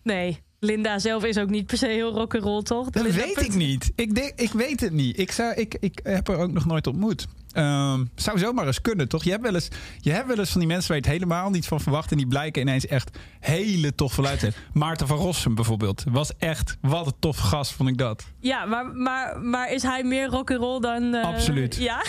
Nee, 0.04 0.42
Linda 0.64 1.00
zelf 1.00 1.24
is 1.24 1.38
ook 1.38 1.50
niet 1.50 1.66
per 1.66 1.78
se 1.78 1.88
heel 1.88 2.12
rock'n'roll, 2.12 2.62
toch? 2.64 2.90
Dat 2.90 3.04
Linda 3.04 3.18
weet 3.18 3.42
ik 3.42 3.56
niet. 3.56 3.92
Ik, 3.96 4.16
denk, 4.16 4.32
ik 4.36 4.52
weet 4.52 4.80
het 4.80 4.92
niet. 4.92 5.20
Ik, 5.20 5.32
zou, 5.32 5.54
ik, 5.54 5.78
ik 5.80 6.00
heb 6.04 6.28
er 6.28 6.38
ook 6.38 6.52
nog 6.52 6.66
nooit 6.66 6.88
ontmoet. 6.88 7.28
Ehm, 7.52 8.04
zou 8.16 8.38
zomaar 8.40 8.66
eens 8.68 8.82
kunnen, 8.82 9.08
toch? 9.08 9.24
Je 9.24 9.30
hebt, 9.30 9.44
wel 9.44 9.54
eens, 9.54 9.68
je 10.00 10.12
hebt 10.12 10.28
wel 10.28 10.38
eens 10.40 10.50
van 10.50 10.60
die 10.60 10.70
mensen 10.70 10.88
waar 10.88 10.98
je 10.98 11.04
het 11.04 11.14
helemaal 11.14 11.50
niet 11.50 11.66
van 11.68 11.80
verwacht... 11.82 12.12
en 12.12 12.18
die 12.18 12.28
blijken 12.28 12.62
ineens 12.62 12.88
echt 12.88 13.18
hele 13.40 13.96
tof 13.96 14.14
voluit 14.14 14.40
te 14.40 14.52
zijn. 14.52 14.64
Maarten 14.74 15.08
van 15.08 15.18
Rossum 15.18 15.56
bijvoorbeeld. 15.56 16.04
Was 16.12 16.32
echt, 16.38 16.78
wat 16.82 17.06
een 17.06 17.14
tof 17.20 17.38
gast 17.38 17.72
vond 17.72 17.90
ik 17.90 17.98
dat. 17.98 18.24
Ja, 18.40 18.66
maar, 18.66 18.86
maar, 18.88 19.40
maar 19.42 19.72
is 19.72 19.84
hij 19.84 20.04
meer 20.04 20.28
rock'n'roll 20.28 20.80
dan... 20.80 21.14
eh, 21.14 21.24
Absoluut. 21.26 21.76
Ja? 21.76 22.06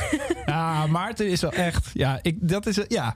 Ja, 0.47 0.87
Maarten 0.87 1.29
is 1.31 1.41
wel 1.41 1.53
echt... 1.53 1.91
Ja, 1.95 2.19
ik, 2.23 2.37
dat 2.41 2.67
is... 2.67 2.79
Ja, 2.89 3.15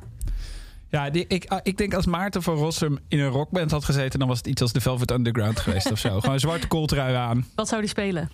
ja 0.90 1.10
die, 1.10 1.24
ik, 1.28 1.44
ah, 1.48 1.58
ik 1.62 1.78
denk 1.78 1.94
als 1.94 2.06
Maarten 2.06 2.42
van 2.42 2.54
Rossum 2.54 2.98
in 3.08 3.18
een 3.20 3.28
rockband 3.28 3.70
had 3.70 3.84
gezeten... 3.84 4.18
dan 4.18 4.28
was 4.28 4.38
het 4.38 4.46
iets 4.46 4.62
als 4.62 4.72
de 4.72 4.80
Velvet 4.80 5.10
Underground 5.10 5.60
geweest 5.60 5.90
of 5.90 5.98
zo. 5.98 6.08
Gewoon 6.20 6.34
een 6.34 6.40
zwarte 6.40 6.66
kooltrui 6.66 7.14
aan. 7.14 7.46
Wat 7.54 7.68
zou 7.68 7.80
die 7.80 7.90
spelen? 7.90 8.30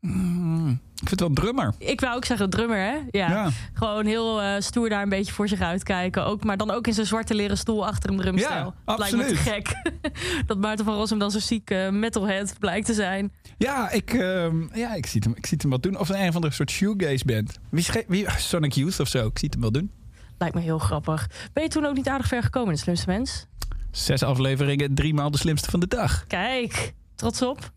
Mm, 0.00 0.70
ik 0.70 1.08
vind 1.08 1.10
het 1.10 1.20
wel 1.20 1.28
een 1.28 1.34
drummer. 1.34 1.74
Ik 1.78 2.00
wou 2.00 2.16
ook 2.16 2.24
zeggen 2.24 2.50
drummer, 2.50 2.78
hè? 2.78 2.94
Ja. 3.10 3.30
Ja. 3.30 3.50
Gewoon 3.72 4.06
heel 4.06 4.42
eh, 4.42 4.54
stoer 4.58 4.88
daar 4.88 5.02
een 5.02 5.08
beetje 5.08 5.32
voor 5.32 5.48
zich 5.48 5.60
uitkijken. 5.60 6.24
Ook, 6.24 6.44
maar 6.44 6.56
dan 6.56 6.70
ook 6.70 6.86
in 6.86 6.94
zijn 6.94 7.06
zwarte 7.06 7.34
leren 7.34 7.58
stoel 7.58 7.86
achter 7.86 8.10
een 8.10 8.16
drumstel. 8.16 8.50
Ja, 8.50 8.74
Dat 8.84 8.98
Lijkt 8.98 9.16
me 9.16 9.24
te 9.24 9.30
absoluut. 9.30 9.68
gek. 9.68 9.92
dat 10.46 10.58
Maarten 10.58 10.84
van 10.84 10.94
Rossum 10.94 11.18
dan 11.18 11.30
zo'n 11.30 11.40
ziek 11.40 11.70
eh, 11.70 11.88
metalhead 11.88 12.54
blijkt 12.58 12.86
te 12.86 12.94
zijn. 12.94 13.32
Ja, 13.58 13.90
ik, 13.90 14.12
ehm, 14.12 14.76
ja 14.76 14.94
ik, 14.94 15.06
zie 15.06 15.22
hem, 15.24 15.34
ik 15.36 15.46
zie 15.46 15.58
hem 15.60 15.70
wel 15.70 15.80
doen. 15.80 15.98
Of 15.98 16.08
een, 16.08 16.20
een 16.20 16.28
of 16.28 16.34
andere 16.34 16.54
soort 16.54 16.70
shoegaze 16.70 17.24
band. 17.24 17.58
Wie, 17.68 17.86
wie, 18.08 18.26
Sonic 18.36 18.72
Youth 18.72 19.00
of 19.00 19.08
zo. 19.08 19.26
Ik 19.26 19.38
zie 19.38 19.48
het 19.50 19.52
hem 19.52 19.60
wel 19.60 19.72
doen. 19.72 19.90
Lijkt 20.38 20.54
me 20.54 20.60
heel 20.60 20.78
grappig. 20.78 21.30
Ben 21.52 21.62
je 21.62 21.68
toen 21.68 21.84
ook 21.84 21.94
niet 21.94 22.08
aardig 22.08 22.26
ver 22.26 22.42
gekomen 22.42 22.68
in 22.68 22.74
de 22.74 22.80
slimste 22.80 23.08
mens? 23.08 23.46
Zes 23.90 24.22
afleveringen, 24.22 24.94
drie 24.94 25.14
maal 25.14 25.30
de 25.30 25.38
slimste 25.38 25.70
van 25.70 25.80
de 25.80 25.88
dag. 25.88 26.26
Kijk, 26.26 26.94
trots 27.14 27.42
op. 27.42 27.72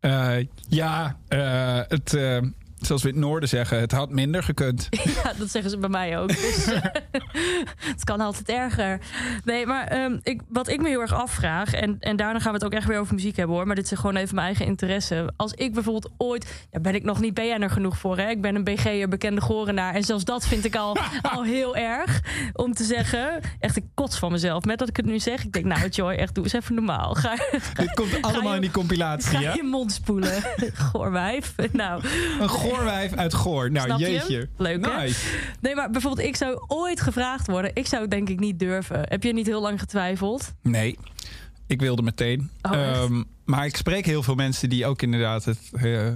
Eh, 0.00 0.46
ja, 0.68 1.16
eh, 1.28 1.80
het, 1.88 2.14
eh, 2.14 2.38
zoals 2.86 3.02
we 3.02 3.08
in 3.08 3.14
het 3.14 3.24
noorden 3.24 3.48
zeggen, 3.48 3.80
het 3.80 3.92
had 3.92 4.10
minder 4.10 4.42
gekund. 4.42 4.88
Ja, 5.22 5.32
dat 5.38 5.50
zeggen 5.50 5.70
ze 5.70 5.78
bij 5.78 5.88
mij 5.88 6.18
ook. 6.18 6.28
Dus, 6.42 6.66
eh, 6.66 6.82
het 7.94 8.04
kan 8.04 8.20
altijd 8.20 8.48
erger. 8.48 8.98
Nee, 9.44 9.66
maar 9.66 9.86
ehm, 9.86 10.18
ik, 10.22 10.40
wat 10.48 10.68
ik 10.68 10.80
me 10.80 10.88
heel 10.88 11.00
erg 11.00 11.14
afvraag... 11.14 11.72
En, 11.74 11.96
en 12.00 12.16
daarna 12.16 12.38
gaan 12.38 12.48
we 12.52 12.58
het 12.58 12.64
ook 12.66 12.72
echt 12.72 12.86
weer 12.86 12.98
over 12.98 13.14
muziek 13.14 13.36
hebben 13.36 13.56
hoor... 13.56 13.66
maar 13.66 13.76
dit 13.76 13.92
is 13.92 13.98
gewoon 13.98 14.16
even 14.16 14.34
mijn 14.34 14.46
eigen 14.46 14.66
interesse. 14.66 15.32
Als 15.36 15.52
ik 15.52 15.72
bijvoorbeeld 15.74 16.12
ooit... 16.16 16.66
Ja, 16.70 16.80
ben 16.80 16.94
ik 16.94 17.04
nog 17.04 17.20
niet 17.20 17.34
BN'er 17.34 17.70
genoeg 17.70 17.98
voor, 17.98 18.18
hè? 18.18 18.28
Ik 18.28 18.40
ben 18.40 18.54
een 18.54 18.64
BG'er, 18.64 19.08
bekende 19.08 19.40
gorenaar. 19.40 19.94
En 19.94 20.02
zelfs 20.02 20.24
dat 20.24 20.46
vind 20.46 20.64
ik 20.64 20.76
al, 20.76 20.96
al 21.22 21.42
heel 21.44 21.76
erg. 21.76 22.20
Om 22.52 22.74
te 22.74 22.84
zeggen... 22.84 23.40
Echt, 23.60 23.76
ik 23.76 23.84
kots 23.94 24.18
van 24.18 24.32
mezelf. 24.32 24.64
Met 24.64 24.78
dat 24.78 24.88
ik 24.88 24.96
het 24.96 25.06
nu 25.06 25.18
zeg. 25.18 25.44
Ik 25.44 25.52
denk, 25.52 25.64
nou 25.64 25.88
Joy, 25.88 26.12
echt, 26.12 26.34
doe 26.34 26.44
eens 26.44 26.52
even 26.52 26.74
normaal. 26.74 27.14
Ga, 27.14 27.34
Dit 27.74 27.94
komt 27.94 28.22
allemaal 28.22 28.48
je- 28.50 28.54
in 28.54 28.60
die 28.60 28.70
compilatie, 28.70 29.38
ga 29.38 29.52
je 29.54 29.62
mond 29.62 29.92
spoelen. 29.92 30.42
Goorwijf. 30.74 31.54
Nou, 31.72 32.02
Een 32.40 32.48
goorwijf 32.74 33.12
uit 33.12 33.34
Goor. 33.34 33.70
Nou, 33.70 33.86
Snap 33.86 33.98
je 33.98 34.04
hem? 34.04 34.14
jeetje. 34.14 34.48
Leuk, 34.56 34.86
hè? 34.86 35.02
nice. 35.02 35.26
Nee, 35.60 35.74
maar 35.74 35.90
bijvoorbeeld, 35.90 36.26
ik 36.26 36.36
zou 36.36 36.64
ooit 36.66 37.00
gevraagd 37.00 37.46
worden. 37.46 37.70
Ik 37.74 37.86
zou 37.86 38.02
het 38.02 38.10
denk 38.10 38.28
ik 38.28 38.40
niet 38.40 38.58
durven. 38.58 39.00
Heb 39.08 39.22
je 39.22 39.32
niet 39.32 39.46
heel 39.46 39.60
lang 39.60 39.80
getwijfeld? 39.80 40.52
Nee, 40.62 40.98
ik 41.66 41.80
wilde 41.80 42.02
meteen. 42.02 42.50
Oh? 42.62 42.72
Ehm, 42.72 43.22
maar 43.44 43.66
ik 43.66 43.76
spreek 43.76 44.06
heel 44.06 44.22
veel 44.22 44.34
mensen 44.34 44.68
die 44.68 44.86
ook 44.86 45.02
inderdaad 45.02 45.44
het, 45.44 45.70
eh, 45.72 46.06
eh, 46.06 46.14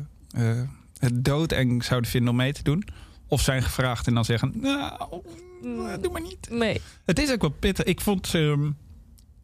het 0.98 1.24
doodeng 1.24 1.84
zouden 1.84 2.10
vinden 2.10 2.30
om 2.30 2.36
mee 2.36 2.52
te 2.52 2.62
doen. 2.62 2.84
Of 3.28 3.40
zijn 3.40 3.62
gevraagd 3.62 4.06
en 4.06 4.14
dan 4.14 4.24
zeggen, 4.24 4.52
nou, 4.60 5.22
eh, 5.62 5.94
doe 6.00 6.12
maar 6.12 6.22
niet. 6.22 6.48
Nee. 6.50 6.80
Het 7.04 7.18
is 7.18 7.32
ook 7.32 7.40
wel 7.40 7.50
pittig. 7.50 7.84
Ik 7.84 8.00
vond, 8.00 8.34
ehm, 8.34 8.70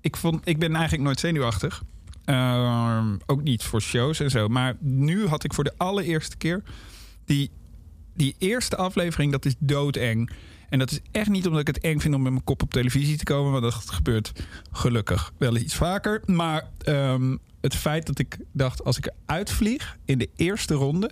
ik 0.01 0.17
vond, 0.17 0.49
ik 0.49 0.59
ben 0.59 0.75
eigenlijk 0.75 1.05
nooit 1.05 1.21
zenuwachtig. 1.21 1.83
Ehm, 2.25 3.17
ook 3.27 3.43
niet 3.43 3.63
voor 3.63 3.81
shows 3.81 4.21
en 4.21 4.31
zo. 4.31 4.49
Maar 4.49 4.77
nu 4.81 5.27
had 5.27 5.45
ik 5.45 5.55
voor 5.55 5.65
de 5.65 5.75
allereerste 5.77 6.37
keer 6.37 6.63
die, 7.33 7.51
die 8.15 8.35
eerste 8.39 8.77
aflevering, 8.77 9.33
dat 9.33 9.45
is 9.45 9.55
doodeng. 9.59 10.31
En 10.69 10.79
dat 10.79 10.91
is 10.91 11.01
echt 11.11 11.29
niet 11.29 11.47
omdat 11.47 11.61
ik 11.61 11.67
het 11.67 11.81
eng 11.81 11.99
vind 11.99 12.15
om 12.15 12.23
met 12.23 12.33
mijn 12.33 12.45
kop 12.45 12.63
op 12.63 12.73
televisie 12.73 13.17
te 13.17 13.25
komen. 13.25 13.53
Want 13.53 13.63
dat 13.63 13.75
gebeurt 13.75 14.33
gelukkig 14.73 15.33
wel 15.39 15.57
iets 15.57 15.75
vaker. 15.75 16.23
Maar 16.27 16.69
ehm, 16.79 17.37
het 17.61 17.77
feit 17.77 18.07
dat 18.07 18.19
ik 18.19 18.39
dacht, 18.53 18.85
als 18.85 18.99
ik 18.99 19.11
eruit 19.27 19.51
vlieg 19.51 19.97
in 20.05 20.19
de 20.19 20.29
eerste 20.37 20.75
ronde... 20.75 21.11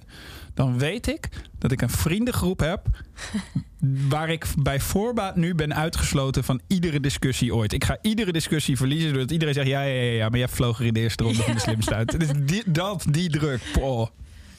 dan 0.55 0.79
weet 0.79 1.07
ik 1.07 1.29
dat 1.59 1.73
ik 1.73 1.83
een 1.83 1.91
vriendengroep 1.91 2.61
heb... 2.61 2.87
waar 4.09 4.31
ik 4.31 4.47
bij 4.59 4.81
voorbaat 4.81 5.37
nu 5.37 5.55
ben 5.55 5.75
uitgesloten 5.75 6.45
van 6.45 6.61
iedere 6.67 7.01
discussie 7.01 7.55
ooit. 7.55 7.73
Ik 7.73 7.85
ga 7.85 7.99
iedere 8.03 8.33
discussie 8.33 8.77
verliezen 8.77 9.09
doordat 9.09 9.31
iedereen 9.31 9.55
zegt... 9.55 9.67
ja, 9.67 9.83
ja, 9.83 10.03
ja, 10.03 10.13
ja 10.13 10.29
maar 10.29 10.39
jij 10.39 10.49
vloog 10.49 10.79
er 10.79 10.87
in 10.87 10.95
de 10.95 11.01
eerste 11.01 11.25
ronde 11.25 11.43
van 11.49 11.55
de 11.55 11.61
slimste 11.61 11.95
uit. 11.95 12.21
Dus 12.21 12.29
die, 12.45 12.63
dat, 12.67 13.05
die 13.11 13.31
druk, 13.31 13.61
poh. 13.73 14.09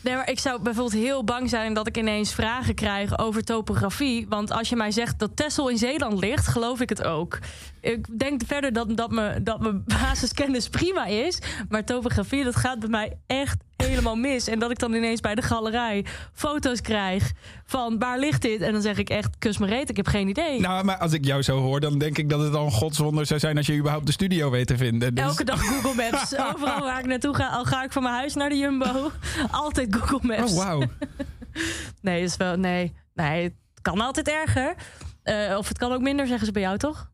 Nee, 0.01 0.15
maar 0.15 0.29
ik 0.29 0.39
zou 0.39 0.62
bijvoorbeeld 0.62 1.03
heel 1.03 1.24
bang 1.24 1.50
zijn 1.50 1.74
dat 1.74 1.88
ik 1.88 1.98
ineens 1.98 2.34
vragen 2.34 2.75
krijg 2.75 3.20
over 3.20 3.43
topografie. 3.43 4.25
Want 4.29 4.51
als 4.51 4.70
je 4.70 4.75
mij 4.75 4.91
zegt 4.91 5.20
dat 5.20 5.36
Texel 5.36 5.70
in 5.70 5.77
Zeeland 5.77 6.20
ligt, 6.20 6.48
geloof 6.48 6.81
ik 6.81 6.89
het 6.89 7.03
ook. 7.03 7.39
Ik 7.79 8.20
denk 8.20 8.41
verder 8.46 8.74
dat, 8.74 8.98
dat, 8.98 9.12
me, 9.12 9.43
dat 9.43 9.60
mijn 9.60 9.84
basiskennis 9.86 10.70
prima 10.79 11.05
is. 11.05 11.39
Maar 11.70 11.84
topografie, 11.84 12.43
dat 12.43 12.55
gaat 12.55 12.79
bij 12.79 12.89
mij 12.89 13.17
echt 13.27 13.58
helemaal 13.91 14.15
mis. 14.15 14.48
En 14.48 14.60
dat 14.60 14.71
ik 14.71 14.79
dan 14.79 14.93
ineens 14.93 15.19
bij 15.19 15.36
de 15.36 15.41
galerij 15.41 16.05
foto's 16.33 16.81
krijg 16.81 17.31
van 17.65 18.00
waar 18.00 18.19
ligt 18.19 18.41
dit? 18.41 18.62
En 18.62 18.71
dan 18.71 18.81
zeg 18.81 18.98
ik 18.98 19.10
echt, 19.10 19.38
kus 19.39 19.57
me 19.57 19.67
reet, 19.67 19.89
ik 19.89 19.98
heb 19.98 20.07
geen 20.07 20.27
idee. 20.27 20.60
Nou, 20.60 20.83
maar 20.83 20.98
als 20.98 21.13
ik 21.13 21.25
jou 21.25 21.41
zo 21.41 21.60
hoor, 21.60 21.79
dan 21.79 21.98
denk 21.98 22.17
ik 22.17 22.29
dat 22.29 22.39
het 22.39 22.55
al 22.55 22.65
een 22.65 22.71
godswonder 22.71 23.25
zou 23.25 23.39
zijn... 23.39 23.57
als 23.57 23.65
je 23.65 23.77
überhaupt 23.77 24.05
de 24.05 24.12
studio 24.12 24.50
weet 24.50 24.67
te 24.67 24.77
vinden. 24.77 25.15
Dus- 25.15 25.24
Elke 25.24 25.43
dag 25.43 25.62
Google 25.65 25.93
Maps. 26.12 26.38
Overal 26.53 26.79
waar 26.79 27.00
ik 27.00 27.05
naartoe 27.05 27.36
ga, 27.36 27.48
al 27.48 27.65
ga 27.65 27.83
ik 27.83 27.91
van 27.91 28.03
mijn 28.03 28.15
huis 28.15 28.33
naar 28.33 28.50
de 28.50 28.57
Jumbo. 28.57 29.12
Altijd 29.51 29.95
Google 29.95 30.36
Maps. 30.38 30.51
Oh, 30.51 30.57
wauw. 30.57 30.81
Nee, 32.01 32.24
is 32.24 32.38
wel. 32.38 32.55
Nee, 32.55 32.93
nee, 33.13 33.43
het 33.43 33.53
kan 33.81 34.01
altijd 34.01 34.27
erger. 34.27 34.75
Eh, 35.24 35.55
of 35.57 35.67
het 35.67 35.77
kan 35.77 35.91
ook 35.91 36.01
minder, 36.01 36.27
zeggen 36.27 36.45
ze 36.45 36.51
bij 36.51 36.62
jou 36.62 36.77
toch? 36.77 37.10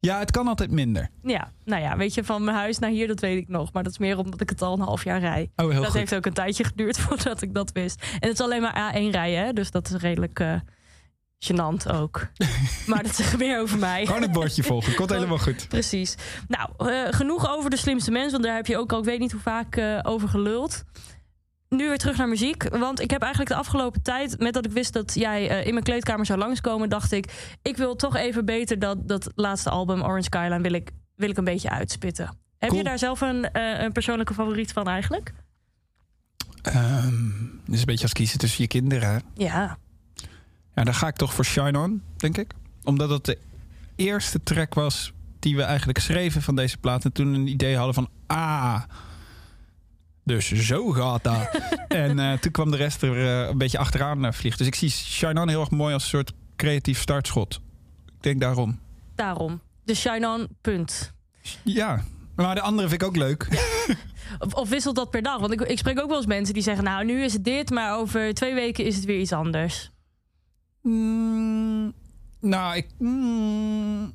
Ja, 0.00 0.18
het 0.18 0.30
kan 0.30 0.48
altijd 0.48 0.70
minder. 0.70 1.10
Ja, 1.22 1.52
nou 1.64 1.82
ja, 1.82 1.96
weet 1.96 2.14
je, 2.14 2.24
van 2.24 2.44
mijn 2.44 2.56
huis 2.56 2.78
naar 2.78 2.90
hier, 2.90 3.06
dat 3.06 3.20
weet 3.20 3.36
ik 3.36 3.48
nog. 3.48 3.72
Maar 3.72 3.82
dat 3.82 3.92
is 3.92 3.98
meer 3.98 4.18
omdat 4.18 4.40
ik 4.40 4.48
het 4.48 4.62
al 4.62 4.72
een 4.72 4.80
half 4.80 5.04
jaar 5.04 5.20
rij. 5.20 5.50
Oh, 5.56 5.70
heel 5.70 5.76
dat 5.76 5.84
goed. 5.84 5.98
heeft 5.98 6.14
ook 6.14 6.26
een 6.26 6.32
tijdje 6.32 6.64
geduurd 6.64 6.98
voordat 7.08 7.42
ik 7.42 7.54
dat 7.54 7.72
wist. 7.72 8.02
En 8.20 8.28
het 8.28 8.38
is 8.38 8.44
alleen 8.44 8.60
maar 8.60 8.92
A1 8.92 9.10
rijden, 9.10 9.44
hè? 9.44 9.52
dus 9.52 9.70
dat 9.70 9.88
is 9.90 10.00
redelijk 10.00 10.40
eh 10.40 10.54
gênant 11.38 11.92
ook. 11.92 12.26
maar 12.86 13.02
dat 13.02 13.14
zegt 13.14 13.38
meer 13.38 13.60
over 13.60 13.78
mij. 13.78 14.06
Gewoon 14.06 14.22
het 14.22 14.32
bordje 14.32 14.62
volgen. 14.62 14.94
Komt 14.94 15.10
helemaal 15.10 15.38
goed. 15.38 15.68
Precies. 15.68 16.14
Nou, 16.48 16.70
eh, 16.76 17.12
genoeg 17.12 17.50
over 17.50 17.70
de 17.70 17.76
slimste 17.76 18.10
mens, 18.10 18.32
want 18.32 18.44
daar 18.44 18.54
heb 18.54 18.66
je 18.66 18.78
ook 18.78 18.92
al, 18.92 18.98
ik 18.98 19.04
weet 19.04 19.18
niet 19.18 19.32
hoe 19.32 19.40
vaak 19.40 19.76
eh, 19.76 19.98
over 20.02 20.28
geluld. 20.28 20.84
Nu 21.68 21.88
weer 21.88 21.98
terug 21.98 22.16
naar 22.16 22.28
muziek. 22.28 22.68
Want 22.68 23.00
ik 23.00 23.10
heb 23.10 23.22
eigenlijk 23.22 23.50
de 23.50 23.56
afgelopen 23.56 24.02
tijd, 24.02 24.38
met 24.38 24.54
dat 24.54 24.64
ik 24.64 24.72
wist 24.72 24.92
dat 24.92 25.14
jij 25.14 25.48
eh, 25.48 25.66
in 25.66 25.72
mijn 25.72 25.84
kleedkamer 25.84 26.26
zou 26.26 26.38
langskomen, 26.38 26.88
dacht 26.88 27.12
ik, 27.12 27.56
ik 27.62 27.76
wil 27.76 27.96
toch 27.96 28.16
even 28.16 28.44
beter 28.44 28.78
dat, 28.78 29.08
dat 29.08 29.30
laatste 29.34 29.70
album, 29.70 30.02
Orange 30.02 30.22
Skyline, 30.22 30.60
wil 30.60 30.72
ik, 30.72 30.90
wil 31.14 31.30
ik 31.30 31.36
een 31.36 31.44
beetje 31.44 31.70
uitspitten. 31.70 32.36
Heb 32.58 32.72
je 32.72 32.84
daar 32.84 32.98
zelf 32.98 33.20
een, 33.20 33.50
eh, 33.50 33.82
een 33.82 33.92
persoonlijke 33.92 34.34
favoriet 34.34 34.72
van 34.72 34.88
eigenlijk? 34.88 35.32
Het 36.62 37.74
is 37.74 37.80
een 37.80 37.86
beetje 37.86 38.02
als 38.02 38.12
kiezen 38.12 38.38
tussen 38.38 38.62
je 38.62 38.68
kinderen. 38.68 39.22
Ja. 39.34 39.78
Ja, 40.74 40.84
dan 40.84 40.94
ga 40.94 41.08
ik 41.08 41.16
toch 41.16 41.34
voor 41.34 41.44
Shine 41.44 41.78
On, 41.78 42.02
denk 42.16 42.38
ik. 42.38 42.52
Omdat 42.84 43.10
het 43.10 43.24
de 43.24 43.38
eerste 43.96 44.42
track 44.42 44.74
was 44.74 45.12
die 45.38 45.56
we 45.56 45.62
eigenlijk 45.62 45.98
schreven 45.98 46.42
van 46.42 46.56
deze 46.56 46.78
plaat. 46.78 47.04
En 47.04 47.12
toen 47.12 47.34
een 47.34 47.46
idee 47.46 47.76
hadden 47.76 47.94
van, 47.94 48.08
ah, 48.26 48.82
dus 50.26 50.48
zo 50.52 50.90
gaat 50.90 51.24
dat. 51.24 51.48
en 51.88 52.18
eh, 52.18 52.32
toen 52.32 52.52
kwam 52.52 52.70
de 52.70 52.76
rest 52.76 53.02
er 53.02 53.26
eh, 53.26 53.48
een 53.48 53.58
beetje 53.58 53.78
achteraan 53.78 54.24
eh, 54.24 54.32
vliegen. 54.32 54.58
Dus 54.58 54.66
ik 54.66 54.74
zie 54.74 54.90
Shine 54.90 55.40
On 55.40 55.48
heel 55.48 55.60
erg 55.60 55.70
mooi 55.70 55.94
als 55.94 56.02
een 56.02 56.08
soort 56.08 56.32
creatief 56.56 57.00
startschot. 57.00 57.60
Ik 58.06 58.22
denk 58.22 58.40
daarom. 58.40 58.78
Daarom. 59.14 59.60
De 59.84 59.94
Shine 59.94 60.28
On, 60.28 60.48
punt. 60.60 61.12
Ja, 61.62 62.04
maar 62.36 62.54
de 62.54 62.60
andere 62.60 62.88
vind 62.88 63.02
ik 63.02 63.08
ook 63.08 63.16
leuk. 63.16 63.48
Of, 64.38 64.54
of 64.54 64.68
wisselt 64.68 64.96
dat 64.96 65.10
per 65.10 65.22
dag? 65.22 65.38
Want 65.38 65.52
ik, 65.52 65.60
ik 65.60 65.78
spreek 65.78 66.00
ook 66.00 66.08
wel 66.08 66.16
eens 66.16 66.26
mensen 66.26 66.54
die 66.54 66.62
zeggen, 66.62 66.84
nou, 66.84 67.04
nu 67.04 67.22
is 67.22 67.32
het 67.32 67.44
dit, 67.44 67.70
maar 67.70 67.96
over 67.96 68.34
twee 68.34 68.54
weken 68.54 68.84
is 68.84 68.96
het 68.96 69.04
weer 69.04 69.20
iets 69.20 69.32
anders. 69.32 69.90
Mm, 70.82 71.92
nou, 72.40 72.76
ik, 72.76 72.86
mm, 72.98 74.12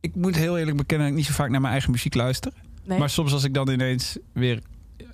ik 0.00 0.14
moet 0.14 0.36
heel 0.36 0.58
eerlijk 0.58 0.76
bekennen 0.76 1.06
dat 1.06 1.16
ik 1.16 1.22
niet 1.22 1.32
zo 1.32 1.42
vaak 1.42 1.50
naar 1.50 1.60
mijn 1.60 1.72
eigen 1.72 1.90
muziek 1.90 2.14
luister. 2.14 2.52
Nee? 2.84 2.98
Maar 2.98 3.10
soms 3.10 3.32
als 3.32 3.44
ik 3.44 3.54
dan 3.54 3.68
ineens 3.68 4.18
weer 4.32 4.62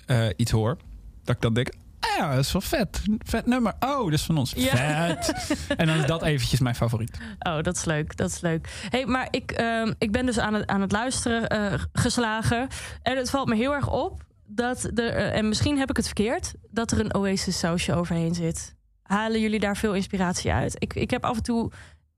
eh, 0.05 0.27
iets 0.35 0.51
hoor, 0.51 0.77
dat 1.23 1.35
ik 1.35 1.41
dan 1.41 1.53
denk, 1.53 1.69
ja, 2.17 2.35
dat 2.35 2.45
is 2.45 2.51
wel 2.51 2.61
vet. 2.61 3.01
Vet 3.17 3.45
nummer. 3.45 3.73
Oh, 3.79 4.03
dat 4.03 4.13
is 4.13 4.23
van 4.23 4.37
ons. 4.37 4.53
Ja. 4.55 4.75
Vet. 4.75 5.55
en 5.77 5.87
dan 5.87 5.97
is 5.97 6.05
dat 6.05 6.23
eventjes 6.23 6.59
mijn 6.59 6.75
favoriet. 6.75 7.17
Oh, 7.39 7.61
dat 7.61 7.75
is 7.75 7.85
leuk. 7.85 8.17
Dat 8.17 8.29
is 8.29 8.41
leuk. 8.41 8.85
hey, 8.89 9.05
maar 9.05 9.27
ik, 9.31 9.51
ehm, 9.51 9.93
ik 9.97 10.11
ben 10.11 10.25
dus 10.25 10.39
aan 10.39 10.53
het, 10.53 10.67
aan 10.67 10.81
het 10.81 10.91
luisteren 10.91 11.47
eh, 11.47 11.79
geslagen. 11.93 12.67
En 13.01 13.17
het 13.17 13.29
valt 13.29 13.47
me 13.47 13.55
heel 13.55 13.73
erg 13.73 13.89
op 13.91 14.23
dat 14.47 14.83
er, 14.83 15.09
eh, 15.09 15.37
en 15.37 15.47
misschien 15.47 15.77
heb 15.77 15.89
ik 15.89 15.97
het 15.97 16.05
verkeerd, 16.05 16.53
dat 16.71 16.91
er 16.91 16.99
een 16.99 17.15
Oasis 17.15 17.59
sausje 17.59 17.93
overheen 17.93 18.35
zit. 18.35 18.75
Halen 19.03 19.41
jullie 19.41 19.59
daar 19.59 19.77
veel 19.77 19.93
inspiratie 19.93 20.51
uit? 20.51 20.75
Ik, 20.79 20.93
ik 20.93 21.09
heb 21.09 21.25
af 21.25 21.37
en 21.37 21.43
toe 21.43 21.71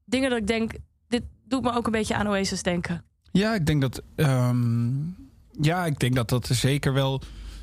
dingen 0.05 0.29
dat 0.29 0.39
ik 0.39 0.47
denk, 0.47 0.71
dit 1.07 1.23
doet 1.45 1.63
me 1.63 1.73
ook 1.73 1.85
een 1.85 1.91
beetje 1.91 2.15
aan 2.15 2.27
Oasis 2.27 2.63
denken. 2.63 3.03
Ja, 3.31 3.53
ik 3.55 3.65
denk 3.65 3.81
dat. 3.81 4.01
ehm, 4.15 4.89
ja, 5.61 5.85
ik 5.85 5.99
denk 5.99 6.15
dat 6.15 6.29
dat 6.29 6.49
er 6.49 6.55
zeker 6.55 6.93
wel, 6.93 7.21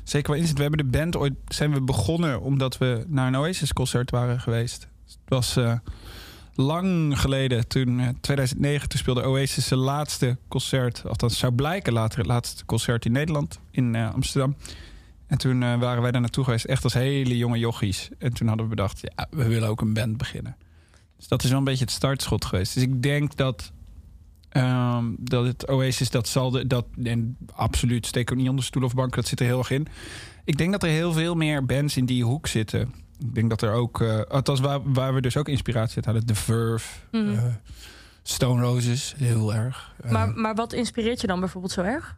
zeker 0.09 0.31
wel 0.31 0.39
in 0.39 0.47
zit. 0.47 0.55
We 0.55 0.61
hebben 0.61 0.91
de 0.91 0.97
band 0.97 1.15
ooit 1.17 1.33
zijn 1.47 1.73
we 1.73 1.81
begonnen 1.81 2.41
omdat 2.41 2.77
we 2.77 3.05
naar 3.07 3.27
een 3.27 3.37
Oasis-concert 3.37 4.11
waren 4.11 4.39
geweest. 4.39 4.87
Het 5.05 5.17
was 5.25 5.57
eh, 5.57 5.73
lang 6.55 7.19
geleden, 7.19 7.67
toen 7.67 7.99
eh, 7.99 8.07
2009, 8.21 8.89
toen 8.89 8.99
speelde 8.99 9.27
Oasis 9.27 9.67
zijn 9.67 9.79
laatste 9.79 10.37
concert. 10.47 11.03
Althans, 11.07 11.37
zou 11.37 11.53
blijken 11.53 11.93
later 11.93 12.17
het 12.17 12.27
laatste 12.27 12.65
concert 12.65 13.05
in 13.05 13.11
Nederland, 13.11 13.59
in 13.71 13.95
eh, 13.95 14.13
Amsterdam. 14.13 14.55
En 15.27 15.37
toen 15.37 15.63
eh, 15.63 15.79
waren 15.79 16.01
wij 16.01 16.11
daar 16.11 16.21
naartoe 16.21 16.43
geweest, 16.43 16.65
echt 16.65 16.83
als 16.83 16.93
hele 16.93 17.37
jonge 17.37 17.57
jochies. 17.57 18.09
En 18.17 18.33
toen 18.33 18.47
hadden 18.47 18.65
we 18.65 18.75
bedacht, 18.75 18.99
ja, 19.01 19.27
we 19.29 19.47
willen 19.47 19.69
ook 19.69 19.81
een 19.81 19.93
band 19.93 20.17
beginnen. 20.17 20.55
Dus 21.17 21.27
dat 21.27 21.43
is 21.43 21.49
wel 21.49 21.57
een 21.57 21.63
beetje 21.63 21.83
het 21.83 21.93
startschot 21.93 22.45
geweest. 22.45 22.73
Dus 22.73 22.83
ik 22.83 23.03
denk 23.03 23.35
dat 23.35 23.71
Ehm, 24.55 25.05
dat 25.17 25.45
het 25.45 25.67
Oasis, 25.67 26.09
dat 26.09 26.27
zal 26.27 26.51
de, 26.51 26.67
dat 26.67 26.85
en 27.03 27.37
absoluut 27.51 28.05
steek 28.05 28.31
ook 28.31 28.37
niet 28.37 28.49
onder 28.49 28.65
stoel 28.65 28.83
of 28.83 28.93
bank, 28.93 29.15
dat 29.15 29.27
zit 29.27 29.39
er 29.39 29.45
heel 29.45 29.57
erg 29.57 29.69
in. 29.71 29.87
Ik 30.45 30.57
denk 30.57 30.71
dat 30.71 30.83
er 30.83 30.89
heel 30.89 31.13
veel 31.13 31.35
meer 31.35 31.65
bands 31.65 31.97
in 31.97 32.05
die 32.05 32.23
hoek 32.23 32.47
zitten. 32.47 32.93
Ik 33.19 33.35
denk 33.35 33.49
dat 33.49 33.61
er 33.61 33.71
ook, 33.71 34.01
eh 34.01 34.19
althans 34.21 34.59
waar, 34.59 34.79
waar 34.93 35.13
we 35.13 35.21
dus 35.21 35.37
ook 35.37 35.47
inspiratie 35.49 35.95
uit 35.95 36.05
hadden, 36.05 36.25
The 36.25 36.35
Verve, 36.35 36.87
Mhm. 37.11 37.29
eh, 37.33 37.43
Stone 38.23 38.61
Roses, 38.61 39.13
heel 39.17 39.53
erg. 39.53 39.93
Eh, 40.03 40.11
Maar, 40.11 40.29
maar 40.33 40.55
wat 40.55 40.73
inspireert 40.73 41.21
je 41.21 41.27
dan 41.27 41.39
bijvoorbeeld 41.39 41.73
zo 41.73 41.81
erg? 41.81 42.17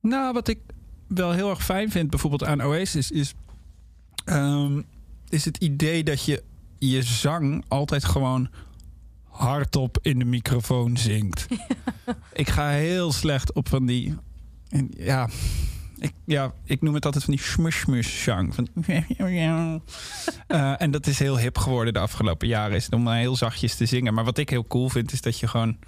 nou, 0.00 0.32
wat 0.32 0.48
ik 0.48 0.58
wel 1.06 1.32
heel 1.32 1.50
erg 1.50 1.64
fijn 1.64 1.90
vind, 1.90 2.10
bijvoorbeeld 2.10 2.44
aan 2.44 2.62
Oasis, 2.62 3.10
is, 3.10 3.34
ehm, 4.24 4.82
is 5.28 5.44
het 5.44 5.56
idee 5.56 6.04
dat 6.04 6.24
je 6.24 6.42
je 6.78 7.02
zang 7.02 7.64
altijd 7.68 8.04
gewoon 8.04 8.48
hardop 9.42 9.98
in 10.02 10.18
de 10.18 10.24
microfoon 10.24 10.96
zingt. 10.96 11.46
ik 12.32 12.48
ga 12.48 12.68
heel 12.68 13.12
slecht 13.12 13.52
op 13.52 13.68
van 13.68 13.86
die. 13.86 14.14
en 14.68 14.90
Ja, 14.96 15.28
ik, 15.98 16.12
ja, 16.24 16.52
ik 16.64 16.82
noem 16.82 16.94
het 16.94 17.04
altijd 17.04 17.24
van 17.24 17.34
die 17.34 17.42
smush 17.42 18.24
zang. 18.24 18.54
Van, 18.54 18.68
Eh, 20.46 20.80
en 20.80 20.90
dat 20.90 21.06
is 21.06 21.18
heel 21.18 21.38
hip 21.38 21.58
geworden 21.58 21.92
de 21.92 21.98
afgelopen 21.98 22.48
jaren. 22.48 22.76
Is 22.76 22.84
het 22.84 22.94
om 22.94 23.08
heel 23.08 23.36
zachtjes 23.36 23.74
te 23.74 23.86
zingen. 23.86 24.14
Maar 24.14 24.24
wat 24.24 24.38
ik 24.38 24.50
heel 24.50 24.66
cool 24.66 24.88
vind, 24.88 25.12
is 25.12 25.20
dat 25.20 25.38
je 25.38 25.48
gewoon, 25.48 25.78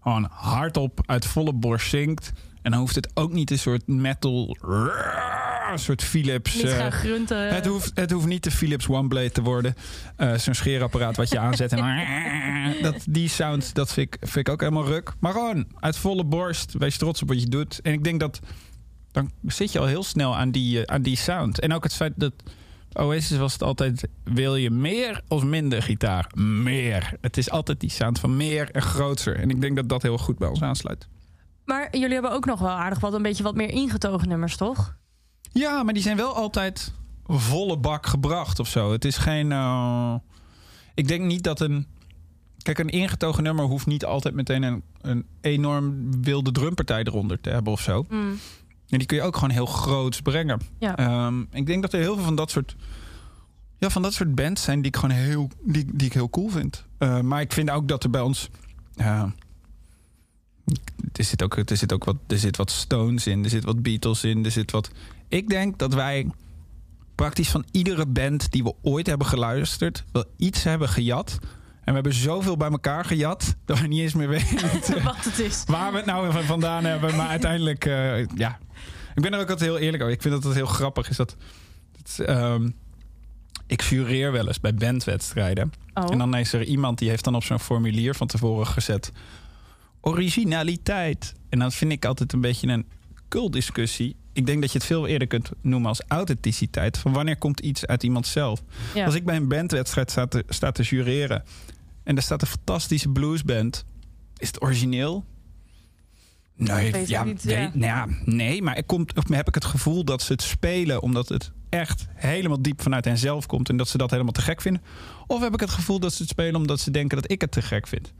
gewoon 0.00 0.28
hardop 0.30 1.02
uit 1.06 1.26
volle 1.26 1.52
borst 1.52 1.88
zingt. 1.88 2.32
En 2.62 2.70
dan 2.70 2.80
hoeft 2.80 2.94
het 2.94 3.10
ook 3.14 3.32
niet 3.32 3.50
een 3.50 3.58
soort 3.58 3.86
metal, 3.86 4.56
een 5.72 5.78
soort 5.78 6.02
Philips. 6.02 6.54
Niet 6.54 6.64
eh, 6.64 6.76
gaan 6.76 6.92
grunten. 6.92 7.54
het 7.54 7.66
hoeft, 7.66 7.90
het 7.94 8.10
hoeft 8.10 8.26
niet 8.26 8.44
de 8.44 8.50
Philips 8.50 8.88
One 8.88 9.08
Blade 9.08 9.30
te 9.30 9.42
worden. 9.42 9.74
Eh, 10.16 10.34
Zo'n 10.34 10.54
scheerapparaat 10.54 11.16
wat 11.16 11.30
je 11.30 11.38
aanzet. 11.38 11.72
En 11.72 11.96
dat, 12.82 13.04
die 13.08 13.28
sound, 13.28 13.74
dat 13.74 13.92
vind 13.92 14.14
ik, 14.14 14.28
vind 14.28 14.46
ik 14.46 14.52
ook 14.52 14.60
helemaal 14.60 14.84
ruk. 14.86 15.12
Maar 15.20 15.32
gewoon 15.32 15.66
uit 15.80 15.96
volle 15.96 16.24
borst. 16.24 16.74
Wees 16.78 16.96
trots 16.96 17.22
op 17.22 17.28
wat 17.28 17.40
je 17.40 17.48
doet. 17.48 17.80
En 17.80 17.92
ik 17.92 18.04
denk 18.04 18.20
dat... 18.20 18.40
Dan 19.12 19.30
zit 19.46 19.72
je 19.72 19.78
al 19.78 19.86
heel 19.86 20.02
snel 20.02 20.36
aan 20.36 20.50
die, 20.50 20.84
eh, 20.84 20.94
aan 20.94 21.02
die 21.02 21.16
sound. 21.16 21.60
En 21.60 21.72
ook 21.72 21.82
het 21.82 21.94
feit 21.94 22.12
dat... 22.16 22.32
Oasis 22.92 23.38
was 23.38 23.52
het 23.52 23.62
altijd... 23.62 24.08
Wil 24.24 24.56
je 24.56 24.70
meer 24.70 25.20
of 25.28 25.44
minder 25.44 25.82
gitaar? 25.82 26.30
Meer. 26.34 27.12
Het 27.20 27.36
is 27.36 27.50
altijd 27.50 27.80
die 27.80 27.90
sound 27.90 28.18
van 28.18 28.36
meer 28.36 28.70
en 28.70 28.82
groter. 28.82 29.36
En 29.36 29.50
ik 29.50 29.60
denk 29.60 29.76
dat 29.76 29.88
dat 29.88 30.02
heel 30.02 30.18
goed 30.18 30.38
bij 30.38 30.48
ons 30.48 30.62
aansluit. 30.62 31.08
Maar 31.64 31.88
jullie 31.96 32.12
hebben 32.12 32.32
ook 32.32 32.44
nog 32.44 32.60
wel 32.60 32.70
aardig 32.70 33.00
wat 33.00 33.12
een 33.14 33.22
beetje 33.22 33.42
wat 33.42 33.54
meer 33.54 33.70
ingetogen 33.70 34.28
nummers, 34.28 34.56
toch? 34.56 34.96
Ja, 35.52 35.82
maar 35.82 35.94
die 35.94 36.02
zijn 36.02 36.16
wel 36.16 36.34
altijd 36.34 36.92
volle 37.26 37.78
bak 37.78 38.06
gebracht 38.06 38.58
of 38.58 38.68
zo. 38.68 38.92
Het 38.92 39.04
is 39.04 39.16
geen. 39.16 39.52
eh, 39.52 40.14
ik 40.94 41.08
denk 41.08 41.24
niet 41.24 41.42
dat 41.44 41.60
een. 41.60 41.86
Kijk, 42.62 42.78
een 42.78 42.88
ingetogen 42.88 43.42
nummer 43.42 43.64
hoeft 43.64 43.86
niet 43.86 44.04
altijd 44.04 44.34
meteen 44.34 44.62
een, 44.62 44.82
een 45.00 45.26
enorm 45.40 46.10
wilde 46.22 46.52
drumpartij 46.52 47.02
eronder 47.02 47.40
te 47.40 47.50
hebben 47.50 47.72
of 47.72 47.80
zo. 47.80 48.04
Mm. 48.08 48.38
En 48.88 48.98
die 48.98 49.06
kun 49.06 49.16
je 49.16 49.22
ook 49.22 49.34
gewoon 49.34 49.50
heel 49.50 49.66
groots 49.66 50.20
brengen. 50.20 50.60
Ja. 50.78 50.96
Ehm, 50.96 51.40
ik 51.50 51.66
denk 51.66 51.82
dat 51.82 51.92
er 51.92 52.00
heel 52.00 52.14
veel 52.14 52.24
van 52.24 52.34
dat 52.36 52.50
soort. 52.50 52.76
Ja, 53.78 53.90
van 53.90 54.02
dat 54.02 54.12
soort 54.14 54.34
bands 54.34 54.62
zijn 54.62 54.78
die 54.82 54.86
ik 54.86 54.96
gewoon 54.96 55.16
heel, 55.16 55.48
die, 55.62 55.84
die 55.94 56.06
ik 56.06 56.12
heel 56.12 56.30
cool 56.30 56.48
vind. 56.48 56.84
Eh, 56.98 57.20
maar 57.20 57.40
ik 57.40 57.52
vind 57.52 57.70
ook 57.70 57.88
dat 57.88 58.04
er 58.04 58.10
bij 58.10 58.20
ons. 58.20 58.50
ja, 58.94 59.32
er 61.12 61.24
zit 61.24 61.42
ook, 61.42 61.56
er 61.56 61.76
zit 61.76 61.92
ook 61.92 62.04
wat, 62.04 62.16
er 62.26 62.38
zit 62.38 62.56
wat 62.56 62.70
Stones 62.70 63.26
in, 63.26 63.44
er 63.44 63.50
zit 63.50 63.64
wat 63.64 63.82
Beatles 63.82 64.24
in, 64.24 64.44
er 64.44 64.50
zit 64.50 64.70
wat. 64.70 64.90
Ik 65.28 65.48
denk 65.48 65.78
dat 65.78 65.94
wij 65.94 66.26
praktisch 67.14 67.48
van 67.48 67.64
iedere 67.70 68.06
band 68.06 68.52
die 68.52 68.62
we 68.62 68.74
ooit 68.82 69.06
hebben 69.06 69.26
geluisterd, 69.26 70.04
wel 70.12 70.24
iets 70.36 70.62
hebben 70.62 70.88
gejat. 70.88 71.38
En 71.84 71.88
we 71.88 71.92
hebben 71.92 72.14
zoveel 72.14 72.56
bij 72.56 72.70
elkaar 72.70 73.04
gejat 73.04 73.56
dat 73.64 73.80
we 73.80 73.86
niet 73.86 74.00
eens 74.00 74.14
meer 74.14 74.28
weten 74.28 75.02
wat 75.04 75.24
het 75.24 75.38
is. 75.38 75.64
waar 75.66 75.90
we 75.90 75.96
het 75.96 76.06
nou 76.06 76.32
van 76.32 76.42
vandaan 76.42 76.84
hebben. 76.84 77.16
Maar 77.16 77.28
uiteindelijk, 77.28 77.84
eh, 77.84 78.26
ja. 78.26 78.58
Ik 79.14 79.22
ben 79.22 79.32
er 79.32 79.40
ook 79.40 79.50
altijd 79.50 79.70
heel 79.70 79.78
eerlijk 79.78 80.02
over. 80.02 80.14
Ik 80.14 80.22
vind 80.22 80.34
dat 80.34 80.44
het 80.44 80.54
heel 80.54 80.66
grappig 80.66 81.08
is 81.08 81.16
dat. 81.16 81.36
dat, 82.02 82.26
ehm, 82.26 82.70
ik 83.66 83.82
jureer 83.82 84.32
wel 84.32 84.46
eens 84.46 84.60
bij 84.60 84.74
bandwedstrijden. 84.74 85.72
Oh. 85.94 86.04
En 86.10 86.18
dan 86.18 86.36
is 86.36 86.52
er 86.52 86.64
iemand 86.64 86.98
die 86.98 87.08
heeft 87.08 87.24
dan 87.24 87.34
op 87.34 87.44
zo'n 87.44 87.60
formulier 87.60 88.14
van 88.14 88.26
tevoren 88.26 88.66
gezet... 88.66 89.12
originaliteit. 90.02 91.34
En 91.48 91.58
dat 91.58 91.74
vind 91.74 91.92
ik 91.92 92.04
altijd 92.04 92.32
een 92.32 92.40
beetje 92.40 92.68
een 92.68 92.86
kultdiscussie. 93.28 94.16
Ik 94.32 94.46
denk 94.46 94.60
dat 94.60 94.72
je 94.72 94.78
het 94.78 94.86
veel 94.86 95.06
eerder 95.06 95.28
kunt 95.28 95.50
noemen 95.60 95.88
als 95.88 96.02
authenticiteit. 96.08 96.98
Van 96.98 97.12
wanneer 97.12 97.38
komt 97.38 97.60
iets 97.60 97.86
uit 97.86 98.02
iemand 98.02 98.26
zelf? 98.26 98.62
Ja. 98.94 99.04
Als 99.04 99.14
ik 99.14 99.24
bij 99.24 99.36
een 99.36 99.48
bandwedstrijd 99.48 100.10
sta 100.10 100.26
te, 100.26 100.44
sta 100.48 100.72
te 100.72 100.82
jureren... 100.82 101.44
en 102.02 102.16
er 102.16 102.22
staat 102.22 102.42
een 102.42 102.48
fantastische 102.48 103.08
bluesband... 103.08 103.84
is 104.36 104.46
het 104.46 104.62
origineel? 104.62 105.24
Nee, 106.56 106.92
weet 106.92 107.02
ik 107.02 107.08
ja, 107.08 107.24
niet, 107.24 107.44
nee, 107.44 107.56
ja. 107.56 107.70
nou 107.74 107.84
ja, 107.84 108.16
nee, 108.24 108.62
maar 108.62 108.76
ik 108.76 108.90
heb 109.26 109.48
ik 109.48 109.54
het 109.54 109.64
gevoel 109.64 110.04
dat 110.04 110.22
ze 110.22 110.32
het 110.32 110.42
spelen... 110.42 111.02
omdat 111.02 111.28
het 111.28 111.52
echt 111.68 112.06
helemaal 112.14 112.62
diep 112.62 112.82
vanuit 112.82 113.04
henzelf 113.04 113.46
komt... 113.46 113.68
en 113.68 113.76
dat 113.76 113.88
ze 113.88 113.98
dat 113.98 114.10
helemaal 114.10 114.32
te 114.32 114.40
gek 114.40 114.60
vinden? 114.60 114.82
Of 115.26 115.40
heb 115.40 115.54
ik 115.54 115.60
het 115.60 115.70
gevoel 115.70 116.00
dat 116.00 116.12
ze 116.12 116.22
het 116.22 116.30
spelen 116.30 116.54
omdat 116.54 116.80
ze 116.80 116.90
denken 116.90 117.20
dat 117.20 117.30
ik 117.30 117.40
het 117.40 117.52
te 117.52 117.62
gek 117.62 117.86
vind? 117.86 118.12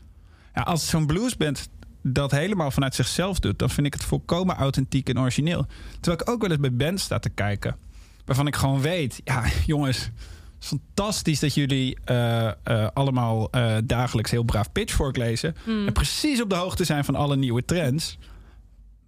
Ja, 0.55 0.63
als 0.63 0.89
zo'n 0.89 1.07
bluesband 1.07 1.69
dat 2.03 2.31
helemaal 2.31 2.71
vanuit 2.71 2.95
zichzelf 2.95 3.39
doet... 3.39 3.59
dan 3.59 3.71
vind 3.71 3.87
ik 3.87 3.93
het 3.93 4.05
volkomen 4.05 4.57
authentiek 4.57 5.09
en 5.09 5.21
origineel. 5.21 5.67
Terwijl 6.01 6.23
ik 6.23 6.29
ook 6.29 6.41
wel 6.41 6.51
eens 6.51 6.61
bij 6.61 6.75
bands 6.75 7.03
sta 7.03 7.19
te 7.19 7.29
kijken... 7.29 7.77
waarvan 8.25 8.47
ik 8.47 8.57
gewoon 8.57 8.81
weet... 8.81 9.21
ja, 9.25 9.45
jongens, 9.67 10.11
fantastisch 10.59 11.41
dat 11.41 11.55
jullie 11.55 11.99
eh, 12.05 12.49
eh, 12.49 12.89
allemaal 12.95 13.51
eh, 13.51 13.77
dagelijks 13.85 14.31
heel 14.31 14.43
braaf 14.43 14.73
Pitchfork 14.73 15.17
lezen... 15.17 15.55
Mm. 15.65 15.87
en 15.87 15.93
precies 15.93 16.43
op 16.43 16.51
de 16.51 16.57
hoogte 16.57 16.85
zijn 16.85 17.05
van 17.05 17.15
alle 17.15 17.37
nieuwe 17.37 17.65
trends... 17.65 18.19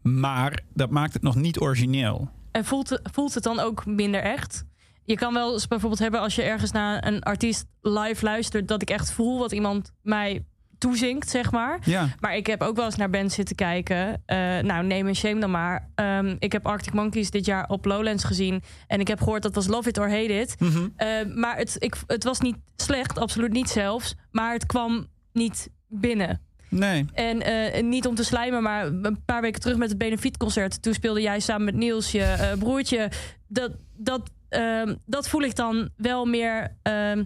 maar 0.02 0.60
dat 0.74 0.90
maakt 0.90 1.12
het 1.12 1.22
nog 1.22 1.34
niet 1.34 1.60
origineel. 1.60 2.30
En 2.50 2.64
voelt 2.64 2.88
het, 2.88 3.00
voelt 3.12 3.34
het 3.34 3.42
dan 3.42 3.58
ook 3.58 3.86
minder 3.86 4.20
echt? 4.20 4.64
Je 5.04 5.14
kan 5.14 5.34
wel 5.34 5.52
eens 5.52 5.68
bijvoorbeeld 5.68 6.00
hebben 6.00 6.20
als 6.20 6.34
je 6.34 6.42
ergens 6.42 6.70
naar 6.70 7.06
een 7.06 7.22
artiest 7.22 7.66
live 7.80 8.24
luistert... 8.24 8.68
dat 8.68 8.82
ik 8.82 8.90
echt 8.90 9.12
voel 9.12 9.38
wat 9.38 9.52
iemand 9.52 9.92
mij 10.02 10.44
toezingt, 10.84 11.30
zeg 11.30 11.50
maar. 11.50 11.78
Ja, 11.84 12.08
Maar 12.20 12.36
ik 12.36 12.46
heb 12.46 12.62
ook 12.62 12.76
wel 12.76 12.84
eens 12.84 12.96
naar 12.96 13.10
bands 13.10 13.34
zitten 13.34 13.56
kijken. 13.56 14.22
Eh, 14.26 14.36
nou, 14.58 14.84
neem 14.84 15.06
een 15.06 15.16
shame 15.16 15.40
dan 15.40 15.50
maar. 15.50 15.88
Ehm, 15.94 16.36
ik 16.38 16.52
heb 16.52 16.66
Arctic 16.66 16.92
Monkeys 16.92 17.30
dit 17.30 17.46
jaar 17.46 17.68
op 17.68 17.84
Lowlands 17.84 18.24
gezien. 18.24 18.62
En 18.86 19.00
ik 19.00 19.08
heb 19.08 19.18
gehoord 19.18 19.42
dat 19.42 19.54
was 19.54 19.66
Love 19.66 19.88
It 19.88 19.98
or 19.98 20.10
Hate 20.10 20.32
It. 20.40 20.56
Mhm. 20.58 20.88
Eh, 20.96 21.08
maar 21.34 21.56
het, 21.56 21.76
ik, 21.78 21.94
het 22.06 22.24
was 22.24 22.40
niet 22.40 22.56
slecht, 22.76 23.18
absoluut 23.18 23.52
niet 23.52 23.68
zelfs. 23.68 24.14
Maar 24.30 24.52
het 24.52 24.66
kwam 24.66 25.06
niet 25.32 25.68
binnen. 25.88 26.40
nee. 26.68 27.04
En 27.12 27.42
eh, 27.42 27.82
niet 27.82 28.06
om 28.06 28.14
te 28.14 28.24
slijmen, 28.24 28.62
maar 28.62 28.86
een 28.86 29.22
paar 29.24 29.40
weken 29.40 29.60
terug 29.60 29.76
met 29.76 29.88
het 29.88 29.98
Benefietconcert. 29.98 30.82
Toen 30.82 30.94
speelde 30.94 31.20
jij 31.20 31.40
samen 31.40 31.64
met 31.64 31.74
Niels, 31.74 32.10
je 32.10 32.22
eh, 32.22 32.58
broertje. 32.58 33.10
Dat, 33.48 33.70
dat, 33.96 34.30
ehm, 34.48 34.94
dat 35.06 35.28
voel 35.28 35.42
ik 35.42 35.56
dan 35.56 35.88
wel 35.96 36.24
meer 36.24 36.76
ehm, 36.82 37.24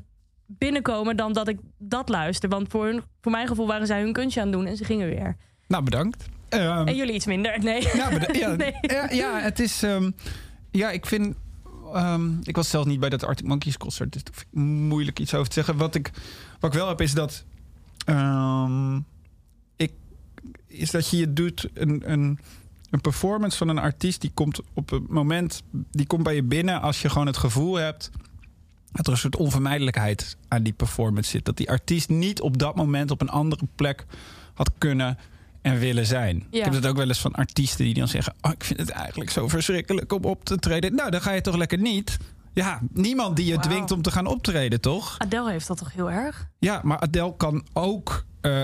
binnenkomen 0.51 1.17
dan 1.17 1.33
dat 1.33 1.49
ik 1.49 1.59
dat 1.79 2.09
luister. 2.09 2.49
Want 2.49 2.69
voor, 2.71 2.85
hun, 2.87 3.03
voor 3.21 3.33
mijn 3.33 3.47
gevoel 3.49 3.67
waren 3.67 3.87
zij 3.87 4.01
hun 4.03 4.13
kunstje 4.13 4.41
aan 4.41 4.47
het 4.47 4.57
doen 4.57 4.67
en 4.67 4.77
ze 4.77 4.85
gingen 4.85 5.09
weer. 5.09 5.37
Nou, 5.67 5.85
bedankt. 5.85 6.29
Ehm, 6.49 6.87
En 6.87 6.97
jullie 6.97 7.15
iets 7.15 7.27
minder. 7.27 7.59
Nee. 7.65 7.83
Ja, 7.95 8.11
ja, 8.33 8.55
Nee. 8.57 8.75
ja, 8.81 9.11
ja, 9.11 9.39
het 9.41 9.59
is. 9.61 9.83
ehm, 9.83 10.11
ja, 10.71 10.91
ik 10.91 11.07
vind. 11.07 11.37
ehm, 11.95 12.31
ik 12.43 12.57
was 12.57 12.71
zelf 12.71 12.85
niet 12.87 13.01
bij 13.01 13.09
dat 13.09 13.25
Arctic 13.25 13.47
Monkeys 13.47 13.77
concert, 13.77 14.13
dus 14.13 14.23
vind 14.25 14.41
ik 14.41 14.59
moeilijk 14.61 15.19
iets 15.19 15.35
over 15.35 15.49
te 15.49 15.55
zeggen. 15.55 15.77
Wat 15.77 15.95
ik, 15.95 16.11
wat 16.61 16.73
ik 16.73 16.79
wel 16.79 16.89
heb 16.89 17.01
is 17.01 17.13
dat. 17.15 17.45
ik, 19.77 19.93
is 20.67 20.91
dat 20.91 21.09
je 21.11 21.17
je 21.17 21.33
doet 21.33 21.69
een, 21.75 22.13
een, 22.13 22.39
een 22.91 23.01
performance 23.01 23.57
van 23.59 23.69
een 23.69 23.79
artiest 23.79 24.21
die 24.21 24.31
komt 24.35 24.61
op 24.75 24.91
het 24.91 25.09
moment. 25.09 25.63
die 25.71 26.07
komt 26.07 26.23
bij 26.23 26.35
je 26.35 26.43
binnen 26.43 26.81
als 26.81 27.03
je 27.03 27.09
gewoon 27.11 27.27
het 27.27 27.37
gevoel 27.37 27.75
hebt. 27.75 28.11
Dat 28.93 29.07
er 29.07 29.13
een 29.13 29.19
soort 29.19 29.37
onvermijdelijkheid 29.37 30.37
aan 30.49 30.63
die 30.63 30.73
performance 30.73 31.31
zit. 31.31 31.45
Dat 31.45 31.57
die 31.57 31.71
artiest 31.71 32.09
niet 32.09 32.41
op 32.41 32.59
dat 32.59 32.77
moment 32.77 33.11
op 33.11 33.21
een 33.21 33.29
andere 33.31 33.63
plek 33.75 34.07
had 34.55 34.71
kunnen 34.79 35.19
en 35.63 35.79
willen 35.79 36.07
zijn. 36.07 36.47
Ja. 36.51 36.59
Ik 36.59 36.65
heb 36.65 36.73
het 36.75 36.87
ook 36.87 36.97
wel 36.97 37.09
eens 37.09 37.19
van 37.21 37.33
artiesten 37.33 37.85
die 37.85 37.95
dan 37.95 38.09
zeggen: 38.09 38.35
oh, 38.41 38.51
Ik 38.53 38.65
vind 38.65 38.81
het 38.81 38.91
eigenlijk 38.91 39.31
zo 39.31 39.49
verschrikkelijk 39.49 40.13
om 40.13 40.25
op 40.25 40.45
te 40.45 40.57
treden. 40.57 40.95
Nou, 40.95 41.11
dan 41.11 41.21
ga 41.23 41.33
je 41.33 41.41
toch 41.41 41.57
lekker 41.57 41.79
niet. 41.79 42.17
Ja, 42.53 42.81
niemand 42.93 43.37
die 43.37 43.47
je 43.47 43.59
dwingt 43.59 43.91
om 43.91 44.03
te 44.03 44.11
gaan 44.11 44.27
optreden, 44.27 44.81
toch? 44.81 45.15
Adele 45.19 45.51
heeft 45.51 45.67
dat 45.67 45.79
toch 45.79 45.93
heel 45.93 46.11
erg? 46.11 46.49
Ja, 46.59 46.81
maar 46.85 46.99
Adele 47.01 47.37
kan 47.37 47.67
ook. 47.73 48.25
eh, 48.41 48.63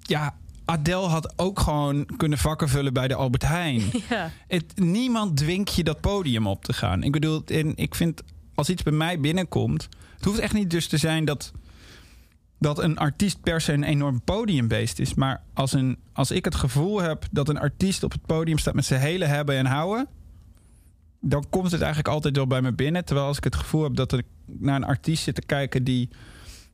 ja, 0.00 0.34
Adele 0.64 1.06
had 1.06 1.32
ook 1.38 1.60
gewoon 1.60 2.06
kunnen 2.16 2.38
vakken 2.38 2.68
vullen 2.68 2.92
bij 2.92 3.08
de 3.08 3.14
Albert 3.14 3.42
Heijn. 3.46 3.82
Ja. 4.08 4.30
Het, 4.48 4.64
niemand 4.74 5.36
dwingt 5.36 5.74
je 5.74 5.84
dat 5.84 6.00
podium 6.00 6.46
op 6.46 6.64
te 6.64 6.72
gaan. 6.72 7.02
Ik 7.02 7.12
bedoel, 7.12 7.42
en 7.46 7.76
ik 7.76 7.94
vind 7.94 8.22
als 8.62 8.70
iets 8.70 8.82
bij 8.82 8.92
mij 8.92 9.20
binnenkomt. 9.20 9.88
Het 10.16 10.24
hoeft 10.24 10.38
echt 10.38 10.54
niet 10.54 10.70
dus 10.70 10.86
te 10.86 10.96
zijn 10.96 11.24
dat, 11.24 11.52
dat 12.58 12.78
een 12.78 12.98
artiest 12.98 13.40
per 13.40 13.60
se 13.60 13.72
een 13.72 13.82
enorm 13.82 14.22
podiumbeest 14.24 14.98
is. 14.98 15.14
Maar 15.14 15.42
als, 15.54 15.72
een, 15.72 15.98
als 16.12 16.30
ik 16.30 16.44
het 16.44 16.54
gevoel 16.54 17.00
heb 17.00 17.24
dat 17.30 17.48
een 17.48 17.58
artiest 17.58 18.02
op 18.02 18.12
het 18.12 18.26
podium 18.26 18.58
staat 18.58 18.74
met 18.74 18.84
zijn 18.84 19.00
hele 19.00 19.24
hebben 19.24 19.56
en 19.56 19.66
houden. 19.66 20.08
dan 21.20 21.44
komt 21.50 21.70
het 21.70 21.80
eigenlijk 21.80 22.14
altijd 22.14 22.36
wel 22.36 22.46
bij 22.46 22.62
me 22.62 22.72
binnen. 22.72 23.04
Terwijl 23.04 23.26
als 23.26 23.36
ik 23.36 23.44
het 23.44 23.56
gevoel 23.56 23.82
heb 23.82 23.94
dat 23.94 24.12
ik 24.12 24.26
naar 24.46 24.76
een 24.76 24.84
artiest 24.84 25.22
zit 25.22 25.34
te 25.34 25.42
kijken 25.42 25.84
die 25.84 26.08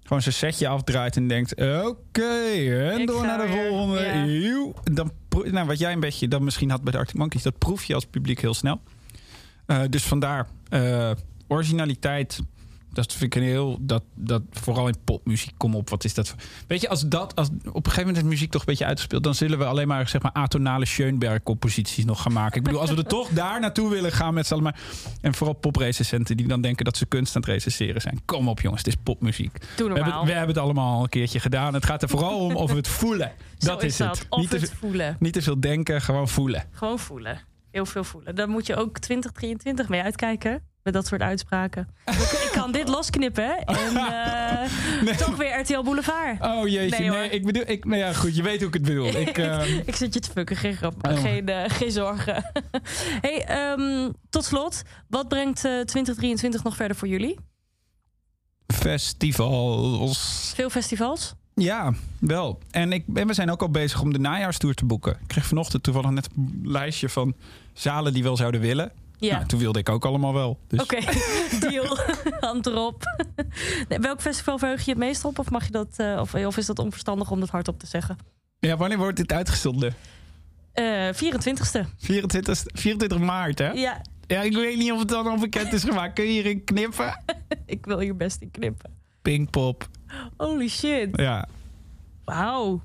gewoon 0.03 0.23
zijn 0.23 0.35
setje 0.35 0.69
afdraait 0.69 1.17
en 1.17 1.29
denkt: 1.29 1.53
Oké, 1.53 2.23
en 2.91 3.01
Ik 3.01 3.07
door 3.07 3.27
naar 3.27 3.47
de 3.47 3.69
volgende. 3.69 4.01
ja. 4.01 4.73
Dan, 4.93 5.13
nou, 5.53 5.67
wat 5.67 5.79
jij 5.79 5.93
een 5.93 6.01
beetje 6.01 6.29
dan 6.29 6.45
misschien 6.45 6.71
had 6.71 6.83
bij 6.83 6.93
de 6.93 6.99
Arctic 6.99 7.17
Monkeys, 7.17 7.43
dat 7.43 7.59
proef 7.59 7.85
je 7.85 7.95
als 7.95 8.07
publiek 8.07 8.41
heel 8.41 8.55
snel. 8.55 8.81
Eh, 9.67 9.81
dus 9.91 10.05
vandaar 10.05 10.49
eh, 10.69 11.11
originaliteit. 11.49 12.41
Dat 12.93 13.13
vind 13.13 13.35
ik 13.35 13.43
een 13.43 13.49
heel. 13.49 13.77
Dat, 13.81 14.03
dat, 14.15 14.43
vooral 14.51 14.87
in 14.89 14.95
popmuziek, 15.05 15.53
kom 15.57 15.75
op, 15.75 15.91
wat 15.91 16.05
is 16.05 16.15
dat? 16.15 16.29
voor- 16.29 16.39
Weet 16.67 16.81
je, 16.81 16.89
als 16.89 17.09
dat. 17.09 17.35
Als 17.37 17.49
op 17.49 17.55
een 17.65 17.73
gegeven 17.83 18.01
moment 18.07 18.17
is 18.25 18.31
muziek 18.31 18.51
toch 18.51 18.61
een 18.61 18.67
beetje 18.67 18.85
uitgespeeld. 18.85 19.23
dan 19.25 19.35
zullen 19.35 19.59
we 19.59 19.65
alleen 19.65 19.89
maar, 19.89 20.09
zeg 20.09 20.23
maar, 20.23 20.33
atonale 20.33 20.85
Schoenberg-composities 20.87 22.05
nog 22.05 22.23
gaan 22.23 22.33
maken. 22.33 22.57
Ik 22.59 22.63
bedoel, 22.65 22.81
als 22.81 22.91
we 22.91 22.97
er 22.97 23.07
toch 23.19 23.29
daar 23.29 23.61
naartoe 23.61 23.91
willen 23.91 24.13
gaan 24.13 24.35
met 24.35 24.47
z'n 24.47 24.53
allen. 24.53 24.65
maar- 24.65 24.81
En 25.21 25.35
vooral 25.35 25.55
poprecensenten 25.55 26.37
die 26.37 26.47
dan 26.49 26.61
denken 26.61 26.85
dat 26.85 26.97
ze 26.97 27.07
kunst 27.07 27.37
aan 27.37 27.43
het 27.43 27.51
recenseren 27.51 28.01
zijn. 28.01 28.21
Kom 28.25 28.49
op, 28.49 28.61
jongens, 28.61 28.83
het 28.85 28.95
is 28.95 29.01
popmuziek. 29.03 29.59
We 29.77 29.83
hebben, 29.85 30.05
het, 30.05 30.15
we 30.25 30.31
hebben 30.31 30.49
het 30.55 30.59
allemaal 30.59 30.95
al 30.97 31.03
een 31.03 31.09
keertje 31.09 31.41
gedaan. 31.41 31.75
Het 31.75 31.85
gaat 31.85 32.03
er 32.03 32.09
vooral 32.09 32.39
om 32.39 32.55
of 32.57 32.71
we 32.71 32.77
het 32.77 32.89
voelen. 32.89 33.33
Dat 33.59 33.83
is, 33.83 33.99
het. 33.99 34.27
Of 34.29 34.39
Niet 34.41 34.51
te, 34.51 34.57
het 34.57 34.69
veel- 34.69 34.79
voelen. 34.79 35.17
niet 35.21 35.33
te 35.33 35.43
veel 35.43 35.61
denken, 35.61 36.01
gewoon 36.01 36.29
voelen. 36.29 36.65
Gewoon 36.71 36.99
voelen. 36.99 37.41
Heel 37.71 37.87
veel 37.87 38.05
voelen. 38.05 38.35
Daar 38.35 38.49
moet 38.49 38.67
je 38.67 38.77
ook 38.77 38.99
2023 38.99 39.89
mee 39.89 40.03
uitkijken. 40.03 40.63
Met 40.89 40.97
dat 40.97 41.07
soort 41.07 41.23
uitspraken. 41.23 41.89
ik, 42.07 42.49
kan 42.53 42.73
dit 42.73 42.89
losknippen. 42.89 43.65
En 43.65 43.97
eh, 45.07 45.17
toch 45.17 45.37
weer 45.37 45.61
RTL 45.61 45.83
Boulevard. 45.83 46.41
Oh 46.41 46.69
jeetje, 46.69 47.11
Nee, 47.11 47.31
ik 47.31 47.45
bedoel, 47.45 47.63
ik, 47.67 47.85
nou 47.85 47.99
ja, 47.99 48.13
goed, 48.13 48.37
je 48.37 48.43
weet 48.43 48.59
hoe 48.59 48.67
ik 48.69 48.75
het 48.75 48.83
bedoel. 48.83 49.07
Ik, 49.27 49.39
ehm, 49.39 49.81
ik 49.87 49.97
zit 49.97 50.15
je 50.15 50.21
te 50.21 50.31
fucken, 50.31 50.57
geen 50.57 50.77
grap. 50.77 51.07
Oh. 51.07 51.21
Geen, 51.21 51.49
eh, 51.49 51.71
geen 51.71 51.91
zorgen. 51.91 52.45
hey, 53.27 53.45
ehm, 53.45 54.11
tot 54.31 54.45
slot. 54.45 54.83
Wat 55.09 55.29
brengt 55.29 55.65
eh, 55.65 55.81
2023 55.81 56.63
nog 56.63 56.77
verder 56.77 56.97
voor 56.97 57.09
jullie? 57.09 57.39
festivals. 58.67 60.53
Veel 60.55 60.71
festivals? 60.71 61.35
Ja, 61.55 61.95
wel. 62.19 62.59
En, 62.71 62.93
ik, 62.93 63.05
en 63.15 63.27
we 63.27 63.35
zijn 63.35 63.51
ook 63.51 63.63
al 63.63 63.71
bezig 63.71 64.01
om 64.01 64.13
de 64.13 64.19
najaarstour 64.19 64.75
te 64.75 64.85
boeken. 64.85 65.13
Ik 65.13 65.27
kreeg 65.29 65.47
vanochtend 65.47 65.83
toevallig 65.83 66.11
net 66.11 66.29
een 66.37 66.61
lijstje 66.65 67.09
van 67.09 67.35
zalen 67.73 68.13
die 68.13 68.23
wel 68.23 68.37
zouden 68.37 68.61
willen. 68.61 68.93
Ja. 69.19 69.35
Nou, 69.37 69.47
toen 69.47 69.59
wilde 69.59 69.79
ik 69.79 69.89
ook 69.89 70.05
allemaal 70.05 70.33
wel. 70.35 70.59
Dus 70.67 70.81
Oké, 70.83 70.99
deal. 71.69 71.97
Hand 72.41 72.67
erop. 72.67 73.03
Welk 73.89 74.21
festival 74.21 74.59
verheug 74.59 74.85
je 74.85 74.91
het 74.91 74.99
meest 74.99 75.25
op? 75.25 75.39
Of, 75.39 75.51
mag 75.51 75.65
je 75.65 75.71
dat, 75.73 75.89
eh, 75.97 76.19
of, 76.21 76.35
of 76.35 76.57
is 76.57 76.67
dat 76.67 76.79
onverstandig 76.79 77.31
om 77.31 77.41
dat 77.41 77.49
hardop 77.49 77.79
te 77.79 77.87
zeggen? 77.87 78.17
ja, 78.61 78.77
wanneer 78.77 78.99
wordt 78.99 79.17
dit 79.17 79.33
uitgezonden? 79.33 79.95
Eh 80.73 81.09
24ste. 81.15 81.81
24, 81.97 82.63
24 82.73 83.19
maart, 83.19 83.59
hè? 83.59 83.71
Ja, 83.71 84.01
Ja, 84.27 84.41
ik 84.43 84.55
weet 84.55 84.77
niet 84.79 84.93
of 84.93 84.99
het 84.99 85.09
dan 85.09 85.27
al 85.27 85.39
bekend 85.39 85.73
is 85.73 85.85
gemaakt. 85.85 86.15
Kun 86.15 86.25
je 86.25 86.31
hierin 86.31 86.65
knippen? 86.65 87.23
ik 87.67 87.87
wil 87.87 87.99
hier 87.99 88.17
best 88.17 88.41
in 88.41 88.51
knippen. 88.51 88.91
Pinkpop. 89.23 89.89
Holy 90.37 90.69
shit. 90.69 91.09
Ja. 91.13 91.49
Wauw. 92.25 92.83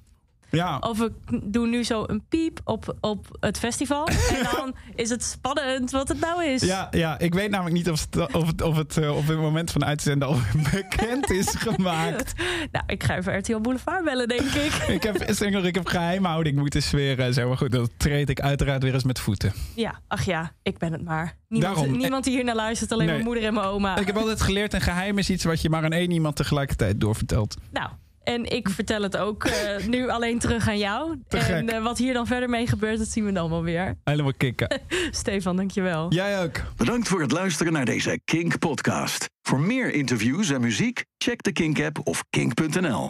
Ja. 0.58 0.78
Of 0.80 0.98
we 0.98 1.12
doen 1.44 1.70
nu 1.70 1.84
zo 1.84 2.04
een 2.08 2.24
piep 2.30 2.60
op, 2.64 2.96
op 3.00 3.38
het 3.40 3.60
festival. 3.60 4.08
En 4.38 4.44
dan 4.52 4.76
is 4.96 5.10
het 5.10 5.24
spannend 5.24 5.92
wat 5.92 6.08
het 6.08 6.20
nou 6.20 6.46
is. 6.46 6.62
Ja, 6.62 6.88
ja, 6.92 7.20
ik 7.20 7.34
weet 7.34 7.50
namelijk 7.50 7.76
niet 7.76 7.90
of 7.90 8.06
het, 8.12 8.34
of 8.34 8.48
het, 8.48 8.62
of 8.62 8.76
het 8.76 8.98
eh, 8.98 9.16
op 9.18 9.28
het 9.28 9.38
moment 9.38 9.72
van 9.72 9.86
uitzenden 9.86 10.28
al 10.28 10.38
bekend 10.72 11.30
is 11.30 11.50
gemaakt. 11.56 12.34
Nou, 12.72 12.86
ik 12.88 13.04
ga 13.04 13.18
even 13.18 13.38
RTL 13.38 13.58
Boulevard 13.60 14.04
bellen, 14.04 14.28
denk 14.28 14.42
ik. 14.42 14.72
Ik 14.98 15.04
heb, 15.04 15.24
zeg 15.28 15.52
nog, 15.52 15.64
ik 15.64 15.76
heb 15.76 15.88
geheimhouding 15.88 16.58
moeten 16.58 16.84
zweren. 16.84 17.26
en 17.26 17.34
Zo, 17.34 17.48
maar 17.48 17.58
goed, 17.58 17.72
dat 17.72 17.90
treed 17.98 18.30
ik 18.30 18.40
uiteraard 18.42 18.84
weer 18.84 18.94
eens 18.94 19.04
met 19.04 19.20
voeten. 19.20 19.54
Ja, 19.76 20.00
ach 20.08 20.24
ja, 20.24 20.52
ik 20.64 20.78
ben 20.78 20.92
het 20.92 21.04
maar. 21.04 21.38
Niemand, 21.48 21.76
Daarom. 21.76 21.98
niemand 21.98 22.24
die 22.24 22.34
hier 22.36 22.44
naar 22.44 22.56
luistert, 22.56 22.92
alleen 22.92 23.06
Nee. 23.06 23.16
mijn 23.16 23.28
moeder 23.28 23.44
en 23.46 23.54
mijn 23.54 23.66
oma. 23.66 23.98
Ik 23.98 24.08
heb 24.08 24.18
altijd 24.18 24.42
geleerd, 24.42 24.74
een 24.74 24.82
geheim 24.82 25.18
is 25.18 25.30
iets 25.30 25.44
wat 25.44 25.62
je 25.62 25.70
maar 25.70 25.84
aan 25.84 25.92
één 25.92 26.12
iemand 26.12 26.36
tegelijkertijd 26.36 27.00
doorvertelt. 27.02 27.56
Nou, 27.72 27.90
en 28.24 28.46
ik 28.52 28.70
vertel 28.70 29.02
het 29.02 29.18
ook 29.18 29.44
eh, 29.44 29.86
nu 29.88 30.10
alleen 30.10 30.40
terug 30.40 30.68
aan 30.68 30.78
jou. 30.78 31.18
Te 31.28 31.38
en 31.38 31.44
gek. 31.44 31.70
eh, 31.70 31.84
wat 31.84 31.98
hier 31.98 32.14
dan 32.14 32.28
verder 32.28 32.50
mee 32.50 32.68
gebeurt, 32.68 32.98
dat 32.98 33.08
zien 33.08 33.26
we 33.26 33.32
dan 33.32 33.50
wel 33.50 33.64
weer. 33.64 33.98
Helemaal 34.04 34.34
kicken. 34.38 34.82
Stefan, 35.12 35.56
dankjewel. 35.56 36.14
Jij 36.14 36.44
ook. 36.44 36.62
Bedankt 36.78 37.08
voor 37.08 37.22
het 37.22 37.32
luisteren 37.32 37.74
naar 37.74 37.86
deze 37.86 38.20
Kink 38.26 38.60
podcast. 38.60 39.30
Voor 39.42 39.60
meer 39.60 39.94
interviews 39.94 40.50
en 40.50 40.62
muziek, 40.62 41.06
check 41.18 41.44
de 41.44 41.52
Kink 41.52 41.82
app 41.82 42.00
of 42.04 42.24
kink.nl. 42.30 43.02